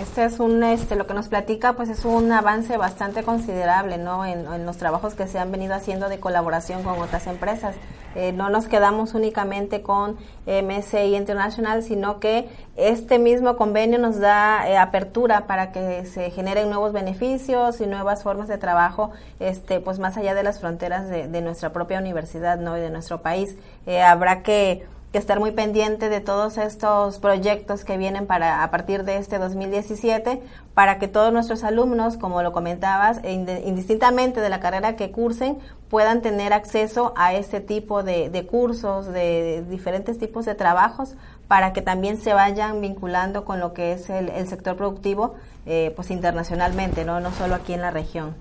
Este 0.00 0.24
es 0.24 0.38
un, 0.38 0.62
este, 0.64 0.96
lo 0.96 1.06
que 1.06 1.14
nos 1.14 1.28
platica, 1.28 1.72
pues 1.72 1.88
es 1.88 2.04
un 2.04 2.30
avance 2.30 2.76
bastante 2.76 3.22
considerable, 3.22 3.96
¿no? 3.96 4.26
En, 4.26 4.66
los 4.66 4.76
trabajos 4.76 5.14
que 5.14 5.26
se 5.26 5.38
han 5.38 5.50
venido 5.50 5.74
haciendo 5.74 6.10
de 6.10 6.20
colaboración 6.20 6.82
con 6.82 6.98
otras 6.98 7.26
empresas. 7.26 7.74
Eh, 8.14 8.32
no 8.32 8.50
nos 8.50 8.66
quedamos 8.66 9.14
únicamente 9.14 9.80
con 9.80 10.18
MSI 10.46 11.16
International, 11.16 11.82
sino 11.82 12.20
que 12.20 12.50
este 12.76 13.18
mismo 13.18 13.56
convenio 13.56 13.98
nos 13.98 14.20
da 14.20 14.68
eh, 14.68 14.76
apertura 14.76 15.46
para 15.46 15.72
que 15.72 16.04
se 16.04 16.30
generen 16.30 16.68
nuevos 16.68 16.92
beneficios 16.92 17.80
y 17.80 17.86
nuevas 17.86 18.22
formas 18.22 18.48
de 18.48 18.58
trabajo, 18.58 19.12
este, 19.40 19.80
pues 19.80 19.98
más 19.98 20.18
allá 20.18 20.34
de 20.34 20.42
las 20.42 20.60
fronteras 20.60 21.08
de, 21.08 21.40
nuestra 21.40 21.72
propia 21.72 21.98
universidad, 21.98 22.58
¿no? 22.58 22.76
Y 22.76 22.80
de 22.80 22.90
nuestro 22.90 23.22
país. 23.22 23.56
Eh, 23.86 24.02
habrá 24.02 24.42
que 24.42 24.86
que 25.12 25.18
estar 25.18 25.38
muy 25.38 25.50
pendiente 25.50 26.08
de 26.08 26.20
todos 26.20 26.56
estos 26.56 27.18
proyectos 27.18 27.84
que 27.84 27.98
vienen 27.98 28.26
para 28.26 28.64
a 28.64 28.70
partir 28.70 29.04
de 29.04 29.18
este 29.18 29.38
2017 29.38 30.40
para 30.72 30.98
que 30.98 31.06
todos 31.06 31.32
nuestros 31.34 31.64
alumnos, 31.64 32.16
como 32.16 32.42
lo 32.42 32.52
comentabas, 32.52 33.20
e 33.22 33.32
indistintamente 33.32 34.40
de 34.40 34.48
la 34.48 34.60
carrera 34.60 34.96
que 34.96 35.10
cursen, 35.10 35.58
puedan 35.90 36.22
tener 36.22 36.54
acceso 36.54 37.12
a 37.14 37.34
este 37.34 37.60
tipo 37.60 38.02
de, 38.02 38.46
cursos, 38.50 39.06
de, 39.12 39.62
diferentes 39.68 40.18
tipos 40.18 40.46
de 40.46 40.54
trabajos, 40.54 41.14
para 41.46 41.74
que 41.74 41.82
también 41.82 42.16
se 42.16 42.32
vayan 42.32 42.80
vinculando 42.80 43.44
con 43.44 43.60
lo 43.60 43.74
que 43.74 43.92
es 43.92 44.08
el, 44.08 44.30
sector 44.46 44.76
productivo, 44.76 45.34
eh, 45.66 45.92
pues 45.94 46.10
internacionalmente, 46.10 47.04
¿no? 47.04 47.20
no 47.20 47.30
solo 47.32 47.54
aquí 47.54 47.74
en 47.74 47.82
la 47.82 47.90
región. 47.90 48.34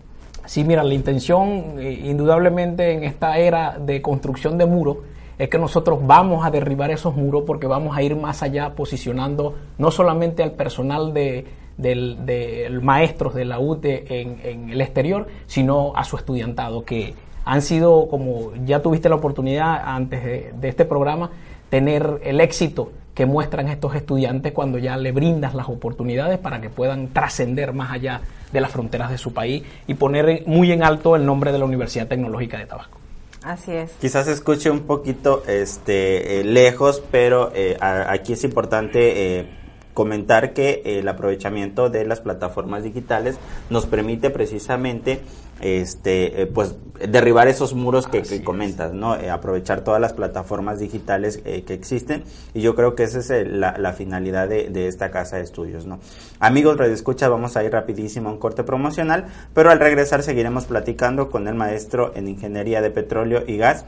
Sí, 0.46 0.64
mira, 0.64 0.84
la 0.84 0.94
intención, 0.94 1.76
eh, 1.78 1.92
indudablemente 2.06 2.94
en 2.94 3.04
esta 3.04 3.38
era 3.38 3.78
de 3.78 4.02
construcción 4.02 4.58
de 4.58 4.66
muros, 4.66 4.98
es 5.42 5.50
que 5.50 5.58
nosotros 5.58 5.98
vamos 6.06 6.46
a 6.46 6.52
derribar 6.52 6.92
esos 6.92 7.16
muros 7.16 7.46
porque 7.48 7.66
vamos 7.66 7.98
a 7.98 8.04
ir 8.04 8.16
más 8.16 8.44
allá 8.44 8.76
posicionando 8.76 9.56
no 9.80 9.90
solamente 9.90 10.44
al 10.44 10.52
personal 10.52 11.16
de, 11.16 11.48
del, 11.78 12.80
maestros 12.84 13.34
de 13.34 13.46
la 13.46 13.60
UTE 13.60 14.22
en, 14.22 14.70
el 14.70 14.80
exterior, 14.82 15.28
sino 15.48 15.94
a 15.96 16.04
su 16.04 16.16
estudiantado, 16.16 16.86
que 16.86 17.16
han 17.44 17.64
sido, 17.64 18.08
como 18.08 18.54
ya 18.66 18.84
tuviste 18.84 19.10
la 19.10 19.16
oportunidad 19.16 19.82
antes 19.84 20.24
de, 20.24 20.54
de 20.54 20.70
este 20.70 20.86
programa, 20.86 21.32
tener 21.72 22.22
el 22.24 22.40
éxito 22.40 22.92
que 23.16 23.26
muestran 23.26 23.68
estos 23.68 23.96
estudiantes 23.96 24.52
cuando 24.52 24.78
ya 24.78 24.96
le 24.96 25.12
brindas 25.12 25.56
las 25.56 25.70
oportunidades 25.70 26.38
para 26.38 26.62
que 26.62 26.70
puedan 26.70 27.08
trascender 27.08 27.74
más 27.74 27.92
allá 27.92 28.22
de 28.54 28.62
las 28.62 28.70
fronteras 28.70 29.10
de 29.10 29.18
su 29.18 29.34
país 29.34 29.64
y 29.88 29.96
poner 29.96 30.44
muy 30.46 30.72
en 30.72 30.84
alto 30.84 31.16
el 31.16 31.26
nombre 31.26 31.52
de 31.52 31.58
la 31.58 31.66
Universidad 31.66 32.08
Tecnológica 32.08 32.60
de 32.60 32.68
Tabasco. 32.68 33.02
Así 33.44 33.72
es. 33.72 33.92
Quizás 34.00 34.28
escuche 34.28 34.70
un 34.70 34.82
poquito 34.82 35.44
este, 35.48 36.40
eh, 36.40 36.44
lejos, 36.44 37.02
pero 37.12 37.52
eh, 37.56 37.78
aquí 37.80 38.34
es 38.34 38.44
importante 38.44 39.40
eh, 39.40 39.61
comentar 39.94 40.54
que 40.54 40.82
el 40.86 41.08
aprovechamiento 41.08 41.90
de 41.90 42.06
las 42.06 42.22
plataformas 42.22 42.84
digitales 42.84 43.38
nos 43.70 43.86
permite 43.86 44.30
precisamente 44.30 45.22
este 45.60 46.48
pues 46.48 46.76
derribar 47.08 47.48
esos 47.48 47.76
muros 47.76 48.08
que, 48.08 48.44
comentas 48.44 48.94
no 48.94 49.14
aprovechar 49.14 49.84
todas 49.84 50.02
las 50.02 50.14
plataformas 50.14 50.80
digitales 50.80 51.38
que 51.38 51.74
existen. 51.74 52.24
Y 52.56 52.62
yo 52.62 52.76
creo 52.76 52.96
que 52.96 53.04
esa 53.04 53.20
es 53.20 53.48
la, 53.48 53.94
finalidad 53.94 54.48
de, 54.48 54.88
esta 54.88 55.12
casa 55.12 55.38
de 55.38 55.44
estudios 55.44 55.86
no 55.86 56.00
amigos 56.40 56.78
radio 56.78 56.94
escucha 56.94 57.30
vamos 57.30 57.58
a 57.58 57.64
ir 57.64 57.72
rapidísimo 57.72 58.30
a 58.30 58.32
un 58.32 58.40
corte 58.40 58.64
promocional 58.64 59.28
pero 59.54 59.70
al 59.70 59.80
regresar 59.80 60.24
seguiremos 60.24 60.66
platicando 60.66 61.30
con 61.30 61.48
el 61.48 61.56
maestro 61.56 62.14
en 62.16 62.28
ingeniería 62.28 62.82
de 62.82 62.90
petróleo 62.90 63.44
y 63.46 63.58
gas 63.58 63.86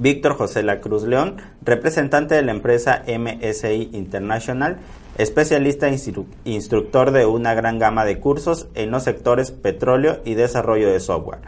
Víctor 0.00 0.34
José 0.34 0.62
La 0.62 0.80
Cruz 0.80 1.02
León, 1.02 1.36
representante 1.62 2.34
de 2.34 2.40
la 2.40 2.52
empresa 2.52 3.02
MSI 3.06 3.90
International, 3.92 4.78
especialista 5.22 5.88
e 5.88 5.98
instructor 6.44 7.10
de 7.10 7.26
una 7.26 7.52
gran 7.52 7.78
gama 7.78 8.04
de 8.04 8.18
cursos 8.18 8.68
en 8.74 8.90
los 8.90 9.04
sectores 9.04 9.50
petróleo 9.50 10.20
y 10.24 10.34
desarrollo 10.34 10.90
de 10.90 10.98
software. 10.98 11.40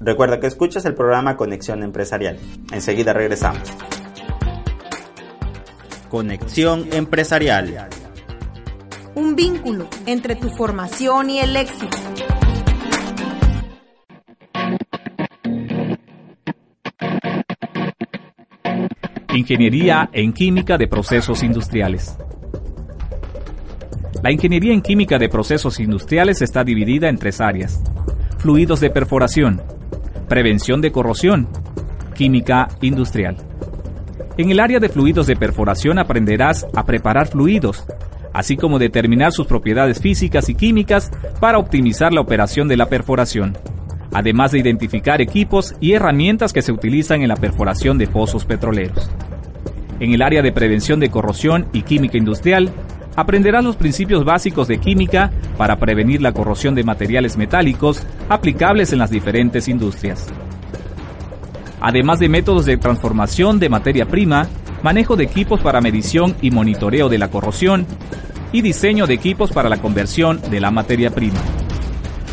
recuerda 0.00 0.40
que 0.40 0.46
escuchas 0.46 0.84
el 0.86 0.94
programa 0.94 1.36
Conexión 1.36 1.82
Empresarial. 1.82 2.38
Enseguida 2.72 3.12
regresamos. 3.12 3.70
Conexión 6.08 6.88
Empresarial. 6.92 7.88
Un 9.14 9.36
vínculo 9.36 9.86
entre 10.06 10.34
tu 10.36 10.48
formación 10.48 11.28
y 11.28 11.40
el 11.40 11.56
éxito. 11.56 11.96
Ingeniería 19.34 20.08
en 20.12 20.32
Química 20.32 20.78
de 20.78 20.86
Procesos 20.86 21.42
Industriales. 21.42 22.16
La 24.24 24.32
ingeniería 24.32 24.72
en 24.72 24.80
química 24.80 25.18
de 25.18 25.28
procesos 25.28 25.78
industriales 25.80 26.40
está 26.40 26.64
dividida 26.64 27.10
en 27.10 27.18
tres 27.18 27.42
áreas. 27.42 27.82
Fluidos 28.38 28.80
de 28.80 28.88
perforación, 28.88 29.60
prevención 30.30 30.80
de 30.80 30.90
corrosión, 30.90 31.46
química 32.14 32.68
industrial. 32.80 33.36
En 34.38 34.50
el 34.50 34.60
área 34.60 34.80
de 34.80 34.88
fluidos 34.88 35.26
de 35.26 35.36
perforación 35.36 35.98
aprenderás 35.98 36.66
a 36.74 36.86
preparar 36.86 37.26
fluidos, 37.26 37.84
así 38.32 38.56
como 38.56 38.78
determinar 38.78 39.30
sus 39.30 39.46
propiedades 39.46 40.00
físicas 40.00 40.48
y 40.48 40.54
químicas 40.54 41.10
para 41.38 41.58
optimizar 41.58 42.14
la 42.14 42.22
operación 42.22 42.66
de 42.66 42.78
la 42.78 42.88
perforación 42.88 43.58
además 44.14 44.52
de 44.52 44.60
identificar 44.60 45.20
equipos 45.20 45.74
y 45.80 45.92
herramientas 45.92 46.52
que 46.52 46.62
se 46.62 46.70
utilizan 46.70 47.22
en 47.22 47.28
la 47.28 47.36
perforación 47.36 47.98
de 47.98 48.06
pozos 48.06 48.44
petroleros. 48.44 49.10
En 49.98 50.12
el 50.12 50.22
área 50.22 50.40
de 50.40 50.52
prevención 50.52 51.00
de 51.00 51.10
corrosión 51.10 51.66
y 51.72 51.82
química 51.82 52.16
industrial, 52.16 52.72
aprenderás 53.16 53.64
los 53.64 53.76
principios 53.76 54.24
básicos 54.24 54.68
de 54.68 54.78
química 54.78 55.30
para 55.56 55.76
prevenir 55.78 56.20
la 56.20 56.32
corrosión 56.32 56.74
de 56.74 56.84
materiales 56.84 57.36
metálicos 57.36 58.02
aplicables 58.28 58.92
en 58.92 58.98
las 58.98 59.10
diferentes 59.10 59.68
industrias. 59.68 60.26
Además 61.80 62.18
de 62.18 62.28
métodos 62.28 62.64
de 62.64 62.76
transformación 62.76 63.60
de 63.60 63.68
materia 63.68 64.06
prima, 64.06 64.48
manejo 64.82 65.16
de 65.16 65.24
equipos 65.24 65.60
para 65.60 65.80
medición 65.80 66.34
y 66.40 66.50
monitoreo 66.50 67.08
de 67.08 67.18
la 67.18 67.28
corrosión 67.28 67.86
y 68.52 68.62
diseño 68.62 69.06
de 69.06 69.14
equipos 69.14 69.50
para 69.50 69.68
la 69.68 69.78
conversión 69.78 70.40
de 70.50 70.60
la 70.60 70.70
materia 70.70 71.10
prima. 71.10 71.40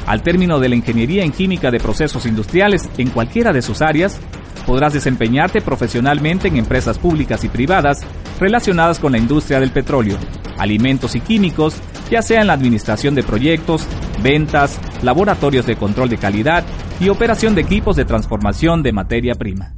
Al 0.05 0.21
término 0.23 0.59
de 0.59 0.69
la 0.69 0.75
ingeniería 0.75 1.23
en 1.23 1.31
química 1.31 1.71
de 1.71 1.79
procesos 1.79 2.25
industriales 2.25 2.89
en 2.97 3.09
cualquiera 3.09 3.53
de 3.53 3.61
sus 3.61 3.81
áreas, 3.81 4.19
podrás 4.65 4.93
desempeñarte 4.93 5.61
profesionalmente 5.61 6.47
en 6.47 6.57
empresas 6.57 6.97
públicas 6.99 7.43
y 7.43 7.49
privadas 7.49 8.05
relacionadas 8.41 8.99
con 8.99 9.11
la 9.11 9.19
industria 9.19 9.59
del 9.59 9.69
petróleo, 9.69 10.17
alimentos 10.57 11.15
y 11.15 11.21
químicos, 11.21 11.75
ya 12.09 12.23
sea 12.23 12.41
en 12.41 12.47
la 12.47 12.53
administración 12.53 13.13
de 13.13 13.21
proyectos, 13.21 13.85
ventas, 14.21 14.79
laboratorios 15.03 15.67
de 15.67 15.75
control 15.75 16.09
de 16.09 16.17
calidad 16.17 16.63
y 16.99 17.09
operación 17.09 17.53
de 17.53 17.61
equipos 17.61 17.95
de 17.95 18.03
transformación 18.03 18.81
de 18.81 18.91
materia 18.91 19.35
prima. 19.35 19.75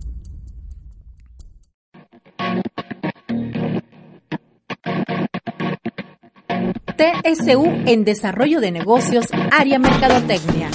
TSU 6.96 7.66
en 7.86 8.06
Desarrollo 8.06 8.62
de 8.62 8.72
Negocios, 8.72 9.26
Área 9.52 9.78
Mercadotecnia. 9.78 10.70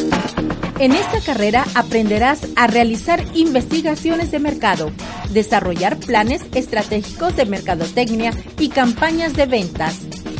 En 0.80 0.92
esta 0.92 1.20
carrera 1.20 1.66
aprenderás 1.75 2.47
a 2.54 2.68
realizar 2.68 3.25
investigaciones 3.35 4.30
de 4.30 4.38
mercado, 4.38 4.92
desarrollar 5.30 5.99
planes 5.99 6.42
estratégicos 6.54 7.35
de 7.35 7.47
mercadotecnia 7.47 8.30
y 8.61 8.68
campañas 8.68 9.35
de 9.35 9.47
ventas, 9.47 9.99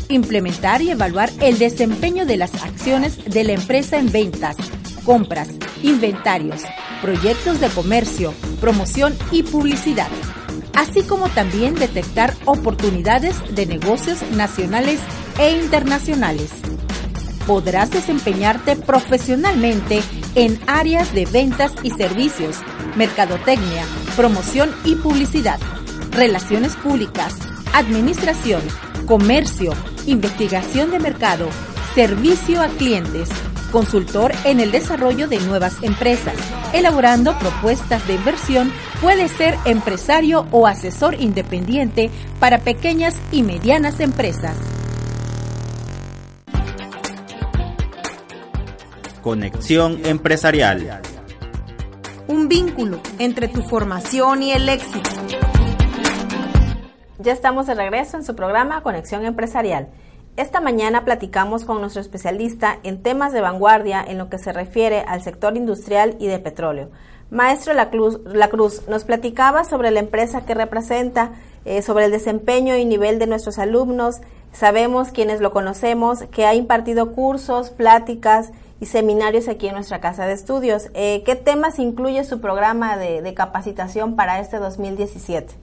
implementar 0.09 0.81
y 0.81 0.91
evaluar 0.93 1.31
el 1.41 1.59
desempeño 1.59 2.25
de 2.25 2.37
las 2.37 2.55
acciones 2.63 3.25
de 3.25 3.43
la 3.43 3.55
empresa 3.55 3.99
en 3.99 4.13
ventas, 4.13 4.55
compras, 5.05 5.49
inventarios, 5.83 6.63
proyectos 7.03 7.59
de 7.59 7.69
comercio, 7.71 8.33
promoción 8.61 9.19
y 9.33 9.43
publicidad, 9.43 10.09
así 10.75 11.03
como 11.03 11.29
también 11.31 11.75
detectar 11.75 12.33
oportunidades 12.45 13.35
de 13.57 13.67
negocios 13.67 14.23
nacionales 14.31 15.01
e 15.41 15.51
internacionales 15.51 16.53
podrás 17.49 17.91
desempeñarte 17.91 18.77
profesionalmente 18.77 20.03
en 20.35 20.61
áreas 20.67 21.15
de 21.15 21.25
ventas 21.25 21.73
y 21.83 21.91
servicios, 21.91 22.59
mercadotecnia, 22.95 23.85
promoción 24.17 24.71
y 24.85 24.97
publicidad, 24.97 25.59
relaciones 26.11 26.77
públicas, 26.77 27.37
administración, 27.73 28.61
comercio, 29.07 29.73
investigación 30.05 30.91
de 30.91 30.99
mercado, 30.99 31.49
servicio 31.95 32.61
a 32.61 32.69
clientes, 32.69 33.31
consultor 33.73 34.33
en 34.45 34.61
el 34.61 34.71
desarrollo 34.71 35.27
de 35.27 35.41
nuevas 35.41 35.83
empresas, 35.83 36.35
elaborando 36.75 37.39
propuestas 37.39 38.07
de 38.07 38.17
inversión, 38.17 38.71
puede 39.01 39.27
ser 39.29 39.57
empresario 39.65 40.47
o 40.51 40.67
asesor 40.67 41.15
independiente 41.19 42.11
para 42.41 42.59
pequeñas 42.59 43.17
y 43.33 43.43
medianas 43.43 44.01
empresas. 44.01 44.55
Conexión 49.29 50.07
Empresarial. 50.07 51.03
Un 52.29 52.49
vínculo 52.49 52.99
entre 53.19 53.47
tu 53.49 53.61
formación 53.61 54.43
y 54.43 54.53
el 54.53 54.67
éxito. 54.71 55.11
Ya 57.19 57.35
estamos 57.35 57.67
de 57.67 57.75
regreso 57.75 58.17
en 58.17 58.25
su 58.25 58.35
programa 58.35 58.83
Conexión 58.83 59.27
Empresarial. 59.27 59.89
Esta 60.39 60.63
mañana 60.63 61.05
platicamos 61.05 61.67
con 61.67 61.83
nuestro 61.83 62.01
especialista 62.01 62.79
en 62.85 63.03
temas 63.03 63.35
de 63.35 63.43
vanguardia 63.43 64.03
en 64.03 64.17
lo 64.17 64.31
que 64.31 64.39
se 64.39 64.51
refiere 64.55 65.01
al 65.07 65.21
sector 65.21 65.59
industrial 65.59 66.17
y 66.19 66.29
de 66.29 66.39
petróleo. 66.39 66.89
Maestro 67.31 67.75
La 67.75 67.91
Cruz, 67.91 68.21
La 68.25 68.49
Cruz 68.49 68.89
nos 68.89 69.05
platicaba 69.05 69.65
sobre 69.65 69.91
la 69.91 70.01
empresa 70.01 70.47
que 70.47 70.55
representa, 70.55 71.33
eh, 71.67 71.83
sobre 71.83 72.07
el 72.07 72.13
desempeño 72.13 72.79
y 72.79 72.87
nivel 72.87 73.19
de 73.19 73.27
nuestros 73.27 73.59
alumnos. 73.59 74.23
Sabemos 74.53 75.11
quienes 75.11 75.43
lo 75.43 75.53
conocemos 75.53 76.23
que 76.31 76.47
ha 76.47 76.55
impartido 76.55 77.13
cursos, 77.13 77.69
pláticas 77.69 78.53
y 78.81 78.87
seminarios 78.87 79.49
aquí 79.49 79.67
en 79.67 79.75
nuestra 79.75 80.01
casa 80.01 80.27
de 80.27 80.33
estudios. 80.33 80.91
Eh, 80.95 81.23
¿Qué 81.25 81.35
temas 81.35 81.79
incluye 81.79 82.23
su 82.25 82.41
programa 82.41 82.97
de, 82.97 83.35
capacitación 83.35 84.17
para 84.17 84.41
este 84.41 84.59
2017? 84.59 85.55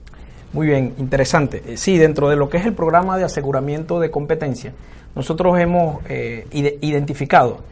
Muy 0.52 0.68
bien, 0.68 0.94
interesante. 0.98 1.62
Eh, 1.66 1.76
sí, 1.76 1.98
dentro 1.98 2.28
de 2.28 2.36
lo 2.36 2.48
que 2.48 2.58
es 2.58 2.66
el 2.66 2.74
programa 2.74 3.16
de 3.18 3.24
aseguramiento 3.24 4.00
de 4.00 4.10
competencia, 4.10 4.72
nosotros 5.14 5.58
hemos 5.58 6.00
eh, 6.08 6.46
identificado 6.50 7.64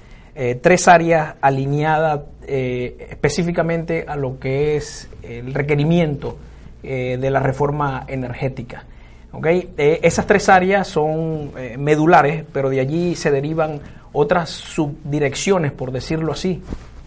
tres 0.62 0.88
áreas 0.88 1.37
alineadas 1.40 2.22
específicamente 2.44 4.04
a 4.09 4.16
lo 4.16 4.40
que 4.40 4.74
es 4.74 5.09
el 5.22 5.54
requerimiento 5.54 6.37
de 6.83 7.30
la 7.30 7.38
reforma 7.38 8.04
energética. 8.09 8.85
¿okay? 9.30 9.72
esas 9.76 10.26
tres 10.26 10.48
áreas 10.48 10.88
son 10.88 11.52
medulares, 11.78 12.44
pero 12.52 12.68
de 12.68 12.80
allí 12.80 13.14
se 13.14 13.30
derivan 13.30 13.80
otras 14.14 14.48
subdirecciones, 14.48 15.72
por 15.72 15.92
decirlo 15.92 16.33
así. 16.33 16.62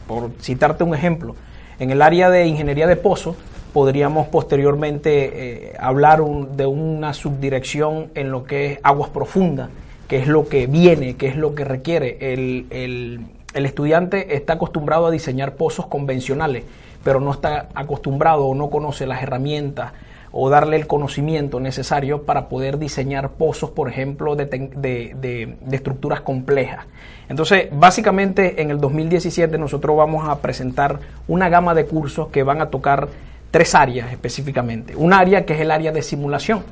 Por 0.06 0.32
citarte 0.40 0.84
un 0.84 0.94
ejemplo, 0.94 1.36
en 1.80 1.90
el 1.90 2.04
área 2.04 2.30
de 2.30 2.46
ingeniería 2.46 2.86
de 2.86 2.96
pozo 2.96 3.36
podríamos 3.74 4.28
posteriormente 4.28 5.70
eh, 5.72 5.74
hablar 5.80 6.24
de 6.24 6.66
una 6.66 7.14
subdirección 7.14 8.12
en 8.14 8.32
lo 8.32 8.44
que 8.44 8.74
es 8.74 8.80
aguas 8.84 9.10
profundas, 9.10 9.70
que 10.08 10.18
es 10.18 10.28
lo 10.28 10.48
que 10.48 10.68
viene, 10.68 11.16
que 11.16 11.28
es 11.28 11.36
lo 11.36 11.56
que 11.56 11.64
requiere. 11.64 12.18
El, 12.20 12.68
el 12.70 13.66
estudiante 13.66 14.36
está 14.36 14.54
acostumbrado 14.54 15.08
a 15.08 15.12
diseñar 15.12 15.56
pozos 15.56 15.88
convencionales, 15.88 16.64
pero 17.04 17.20
no 17.20 17.32
está 17.32 17.70
acostumbrado 17.74 18.46
o 18.46 18.56
no 18.56 18.70
conoce 18.70 19.08
las 19.08 19.24
herramientas 19.24 19.94
o 20.32 20.50
darle 20.50 20.76
el 20.76 20.88
conocimiento 20.88 21.60
necesario 21.60 22.24
para 22.24 22.50
poder 22.50 22.78
diseñar 22.78 23.32
pozos, 23.32 23.72
por 23.72 23.90
ejemplo, 23.90 24.36
de, 24.36 25.58
estructuras 25.72 26.22
complejas. 26.22 26.86
Entonces, 27.30 27.68
básicamente 27.72 28.62
en 28.62 28.72
el 28.72 28.80
2017 28.80 29.58
nosotros 29.58 29.96
vamos 29.98 30.28
a 30.28 30.40
presentar 30.40 31.00
una 31.28 31.50
gama 31.50 31.74
de 31.74 31.86
cursos 31.86 32.28
que 32.30 32.44
van 32.44 32.62
a 32.62 32.70
tocar 32.70 33.08
tres 33.52 33.76
áreas 33.76 34.12
específicamente. 34.12 34.96
Un 34.96 35.14
área 35.14 35.46
que 35.46 35.54
es 35.54 35.62
el 35.62 35.72
área 35.72 35.92
de 35.92 36.02
simulación. 36.02 36.64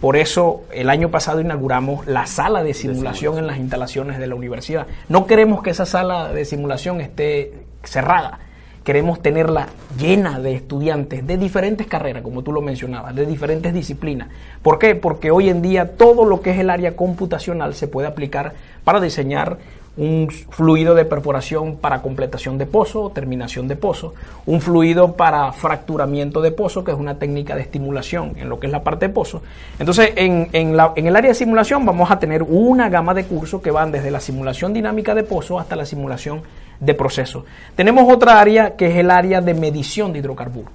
Por 0.00 0.16
eso 0.16 0.64
el 0.70 0.90
año 0.90 1.10
pasado 1.10 1.40
inauguramos 1.40 2.06
la 2.06 2.26
sala 2.26 2.62
de 2.62 2.74
simulación 2.74 3.38
en 3.38 3.46
las 3.46 3.58
instalaciones 3.58 4.18
de 4.18 4.26
la 4.26 4.34
universidad. 4.34 4.86
No 5.08 5.26
queremos 5.26 5.62
que 5.62 5.70
esa 5.70 5.86
sala 5.86 6.32
de 6.32 6.44
simulación 6.44 7.00
esté 7.00 7.64
cerrada 7.84 8.40
queremos 8.84 9.20
tenerla 9.20 9.68
llena 9.98 10.38
de 10.38 10.54
estudiantes 10.54 11.26
de 11.26 11.38
diferentes 11.38 11.86
carreras, 11.86 12.22
como 12.22 12.42
tú 12.42 12.52
lo 12.52 12.60
mencionabas, 12.60 13.14
de 13.14 13.26
diferentes 13.26 13.72
disciplinas. 13.72 14.28
¿Por 14.62 14.78
qué? 14.78 14.94
Porque 14.94 15.30
hoy 15.30 15.48
en 15.48 15.62
día 15.62 15.96
todo 15.96 16.24
lo 16.24 16.42
que 16.42 16.50
es 16.50 16.58
el 16.58 16.70
área 16.70 16.94
computacional 16.94 17.74
se 17.74 17.88
puede 17.88 18.06
aplicar 18.06 18.52
para 18.84 19.00
diseñar 19.00 19.58
un 19.96 20.28
fluido 20.28 20.94
de 20.94 21.04
perforación 21.04 21.76
para 21.76 22.02
completación 22.02 22.58
de 22.58 22.66
pozo 22.66 23.02
o 23.02 23.10
terminación 23.10 23.68
de 23.68 23.76
pozo, 23.76 24.14
un 24.46 24.60
fluido 24.60 25.12
para 25.12 25.52
fracturamiento 25.52 26.40
de 26.40 26.50
pozo, 26.50 26.82
que 26.82 26.90
es 26.90 26.98
una 26.98 27.16
técnica 27.18 27.54
de 27.54 27.62
estimulación 27.62 28.32
en 28.36 28.48
lo 28.48 28.58
que 28.58 28.66
es 28.66 28.72
la 28.72 28.82
parte 28.82 29.06
de 29.06 29.14
pozo. 29.14 29.42
Entonces, 29.78 30.12
en, 30.16 30.48
el 30.52 31.16
área 31.16 31.28
de 31.28 31.34
simulación 31.34 31.86
vamos 31.86 32.10
a 32.10 32.18
tener 32.18 32.42
una 32.42 32.88
gama 32.88 33.14
de 33.14 33.24
cursos 33.24 33.62
que 33.62 33.70
van 33.70 33.92
desde 33.92 34.10
la 34.10 34.20
simulación 34.20 34.72
dinámica 34.72 35.14
de 35.14 35.22
pozo 35.22 35.60
hasta 35.60 35.76
la 35.76 35.86
simulación 35.86 36.42
de 36.80 36.94
proceso. 36.94 37.44
Tenemos 37.76 38.12
otra 38.12 38.40
área 38.40 38.74
que 38.76 38.86
es 38.86 38.96
el 38.96 39.10
área 39.10 39.40
de 39.40 39.54
medición 39.54 40.12
de 40.12 40.18
hidrocarburos. 40.18 40.72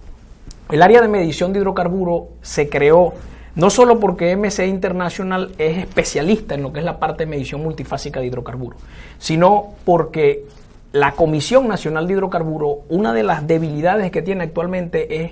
El 0.71 0.81
área 0.81 1.01
de 1.01 1.07
medición 1.07 1.51
de 1.51 1.59
hidrocarburos 1.59 2.23
se 2.41 2.69
creó 2.69 3.15
no 3.59 3.69
solo 3.69 3.99
porque 3.99 4.37
MC 4.37 4.67
International 4.67 5.51
es 5.57 5.79
especialista 5.79 6.55
en 6.55 6.63
lo 6.63 6.71
que 6.71 6.79
es 6.79 6.85
la 6.85 6.97
parte 6.97 7.25
de 7.25 7.29
medición 7.29 7.61
multifásica 7.61 8.21
de 8.21 8.27
hidrocarburos, 8.27 8.79
sino 9.17 9.73
porque 9.83 10.45
la 10.93 11.11
Comisión 11.11 11.67
Nacional 11.67 12.07
de 12.07 12.13
Hidrocarburos, 12.13 12.77
una 12.87 13.11
de 13.11 13.23
las 13.23 13.45
debilidades 13.47 14.11
que 14.11 14.21
tiene 14.21 14.45
actualmente 14.45 15.25
es 15.25 15.31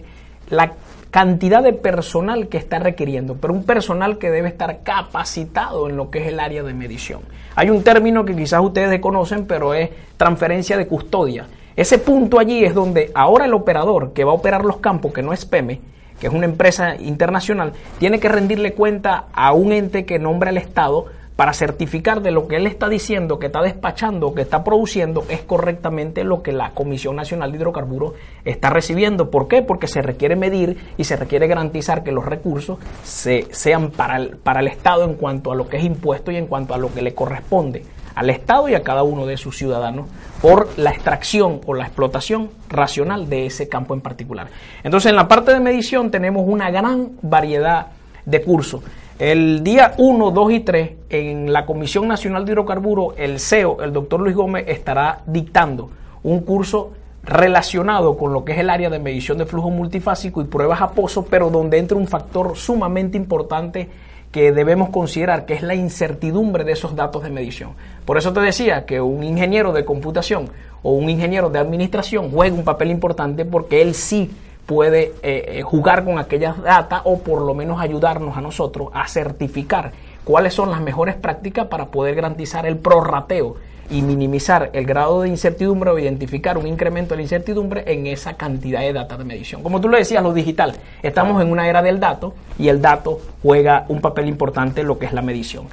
la 0.49 0.73
cantidad 1.09 1.63
de 1.63 1.71
personal 1.71 2.49
que 2.49 2.57
está 2.57 2.79
requiriendo, 2.79 3.37
pero 3.39 3.53
un 3.53 3.63
personal 3.63 4.17
que 4.17 4.29
debe 4.29 4.49
estar 4.49 4.83
capacitado 4.83 5.89
en 5.89 5.95
lo 5.95 6.11
que 6.11 6.19
es 6.19 6.27
el 6.27 6.41
área 6.41 6.63
de 6.63 6.73
medición. 6.73 7.21
Hay 7.55 7.69
un 7.69 7.81
término 7.81 8.25
que 8.25 8.35
quizás 8.35 8.59
ustedes 8.61 8.99
conocen, 8.99 9.45
pero 9.45 9.73
es 9.73 9.89
transferencia 10.17 10.75
de 10.75 10.85
custodia. 10.85 11.47
Ese 11.77 11.97
punto 11.97 12.39
allí 12.39 12.65
es 12.65 12.73
donde 12.73 13.09
ahora 13.15 13.45
el 13.45 13.53
operador 13.53 14.11
que 14.11 14.25
va 14.25 14.31
a 14.31 14.35
operar 14.35 14.65
los 14.65 14.77
campos, 14.77 15.13
que 15.13 15.23
no 15.23 15.31
es 15.31 15.45
PEME, 15.45 15.79
que 16.19 16.27
es 16.27 16.33
una 16.33 16.45
empresa 16.45 16.95
internacional, 16.95 17.73
tiene 17.99 18.19
que 18.19 18.29
rendirle 18.29 18.73
cuenta 18.73 19.25
a 19.33 19.53
un 19.53 19.71
ente 19.71 20.05
que 20.05 20.19
nombra 20.19 20.49
el 20.49 20.57
Estado 20.57 21.05
para 21.37 21.53
certificar 21.53 22.23
de 22.23 22.31
lo 22.31 22.47
que 22.47 22.55
él 22.55 22.65
está 22.65 22.89
diciendo, 22.89 23.37
que 23.37 23.45
está 23.45 23.61
despachando, 23.61 24.33
que 24.33 24.41
está 24.41 24.63
produciendo, 24.63 25.23
es 25.29 25.41
correctamente 25.41 26.23
lo 26.23 26.41
que 26.41 26.51
la 26.51 26.71
Comisión 26.71 27.15
Nacional 27.15 27.51
de 27.51 27.59
Hidrocarburos 27.59 28.13
está 28.43 28.71
recibiendo. 28.71 29.29
¿Por 29.29 29.47
qué? 29.47 29.61
Porque 29.61 29.87
se 29.87 30.01
requiere 30.01 30.35
medir 30.35 30.77
y 30.97 31.03
se 31.03 31.15
requiere 31.15 31.47
garantizar 31.47 32.03
que 32.03 32.11
los 32.11 32.25
recursos 32.25 32.79
se, 33.03 33.45
sean 33.51 33.91
para 33.91 34.17
el, 34.17 34.37
para 34.37 34.61
el 34.61 34.67
Estado 34.67 35.05
en 35.05 35.13
cuanto 35.13 35.51
a 35.51 35.55
lo 35.55 35.69
que 35.69 35.77
es 35.77 35.83
impuesto 35.83 36.31
y 36.31 36.37
en 36.37 36.47
cuanto 36.47 36.73
a 36.73 36.79
lo 36.79 36.91
que 36.91 37.03
le 37.03 37.13
corresponde 37.13 37.83
al 38.17 38.31
Estado 38.31 38.67
y 38.67 38.73
a 38.73 38.81
cada 38.81 39.03
uno 39.03 39.27
de 39.27 39.37
sus 39.37 39.55
ciudadanos 39.55 40.07
por 40.41 40.69
la 40.77 40.91
extracción 40.91 41.61
o 41.65 41.73
la 41.73 41.85
explotación 41.85 42.49
racional 42.69 43.29
de 43.29 43.47
ese 43.47 43.67
campo 43.67 43.93
en 43.93 44.01
particular. 44.01 44.47
Entonces, 44.83 45.09
en 45.09 45.15
la 45.15 45.27
parte 45.27 45.53
de 45.53 45.59
medición 45.59 46.11
tenemos 46.11 46.43
una 46.47 46.69
gran 46.69 47.11
variedad 47.21 47.87
de 48.25 48.41
cursos. 48.41 48.83
El 49.19 49.63
día 49.63 49.95
1, 49.97 50.31
2 50.31 50.51
y 50.51 50.59
3, 50.59 50.91
en 51.09 51.51
la 51.51 51.65
Comisión 51.65 52.07
Nacional 52.07 52.45
de 52.45 52.51
Hidrocarburos, 52.51 53.15
el 53.17 53.39
CEO, 53.39 53.81
el 53.81 53.91
doctor 53.91 54.19
Luis 54.19 54.35
Gómez, 54.35 54.65
estará 54.67 55.21
dictando 55.25 55.89
un 56.21 56.41
curso 56.41 56.91
relacionado 57.23 58.15
con 58.15 58.31
lo 58.31 58.45
que 58.45 58.53
es 58.53 58.59
el 58.59 58.69
área 58.69 58.89
de 58.89 58.99
medición 58.99 59.37
de 59.37 59.45
flujo 59.45 59.69
multifásico 59.69 60.41
y 60.41 60.45
pruebas 60.45 60.81
a 60.81 60.91
pozo, 60.91 61.25
pero 61.25 61.49
donde 61.49 61.79
entra 61.79 61.97
un 61.97 62.07
factor 62.07 62.55
sumamente 62.55 63.17
importante 63.17 63.89
que 64.31 64.51
debemos 64.51 64.89
considerar, 64.89 65.45
que 65.45 65.53
es 65.53 65.61
la 65.61 65.75
incertidumbre 65.75 66.63
de 66.63 66.73
esos 66.73 66.95
datos 66.95 67.23
de 67.23 67.29
medición. 67.29 67.71
Por 68.05 68.17
eso 68.17 68.33
te 68.33 68.39
decía 68.39 68.85
que 68.85 69.01
un 69.01 69.23
ingeniero 69.23 69.73
de 69.73 69.85
computación 69.85 70.49
o 70.83 70.91
un 70.91 71.09
ingeniero 71.09 71.49
de 71.49 71.59
administración 71.59 72.29
juega 72.31 72.55
un 72.55 72.63
papel 72.63 72.91
importante 72.91 73.45
porque 73.45 73.81
él 73.81 73.95
sí 73.95 74.31
puede 74.65 75.13
eh, 75.23 75.45
eh, 75.59 75.61
jugar 75.63 76.03
con 76.03 76.19
aquellas 76.19 76.61
datas 76.61 77.01
o 77.05 77.19
por 77.19 77.41
lo 77.41 77.53
menos 77.53 77.79
ayudarnos 77.81 78.37
a 78.37 78.41
nosotros 78.41 78.89
a 78.93 79.07
certificar 79.07 79.93
cuáles 80.23 80.53
son 80.53 80.69
las 80.69 80.81
mejores 80.81 81.15
prácticas 81.15 81.67
para 81.67 81.85
poder 81.85 82.15
garantizar 82.15 82.65
el 82.65 82.77
prorrateo 82.77 83.55
y 83.89 84.01
minimizar 84.01 84.69
el 84.73 84.85
grado 84.85 85.21
de 85.21 85.29
incertidumbre 85.29 85.89
o 85.89 85.99
identificar 85.99 86.57
un 86.57 86.67
incremento 86.67 87.13
de 87.13 87.17
la 87.17 87.21
incertidumbre 87.23 87.83
en 87.87 88.07
esa 88.07 88.33
cantidad 88.33 88.81
de 88.81 88.93
datos 88.93 89.17
de 89.17 89.23
medición. 89.23 89.63
Como 89.63 89.79
tú 89.79 89.87
lo 89.87 89.97
decías, 89.97 90.21
lo 90.21 90.33
digital, 90.33 90.73
estamos 91.01 91.41
en 91.41 91.51
una 91.51 91.67
era 91.67 91.81
del 91.81 91.99
dato 91.99 92.33
y 92.59 92.67
el 92.67 92.81
dato 92.81 93.19
juega 93.41 93.85
un 93.87 94.01
papel 94.01 94.27
importante 94.27 94.81
en 94.81 94.87
lo 94.87 94.99
que 94.99 95.05
es 95.05 95.13
la 95.13 95.21
medición. 95.21 95.67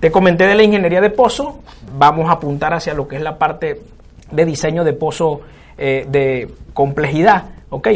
Te 0.00 0.10
comenté 0.10 0.46
de 0.46 0.54
la 0.54 0.62
ingeniería 0.62 1.00
de 1.00 1.10
pozo, 1.10 1.60
vamos 1.96 2.28
a 2.28 2.32
apuntar 2.32 2.72
hacia 2.72 2.94
lo 2.94 3.08
que 3.08 3.16
es 3.16 3.22
la 3.22 3.36
parte 3.36 3.80
de 4.30 4.44
diseño 4.44 4.84
de 4.84 4.92
pozo 4.92 5.40
eh, 5.76 6.06
de 6.08 6.48
complejidad. 6.72 7.44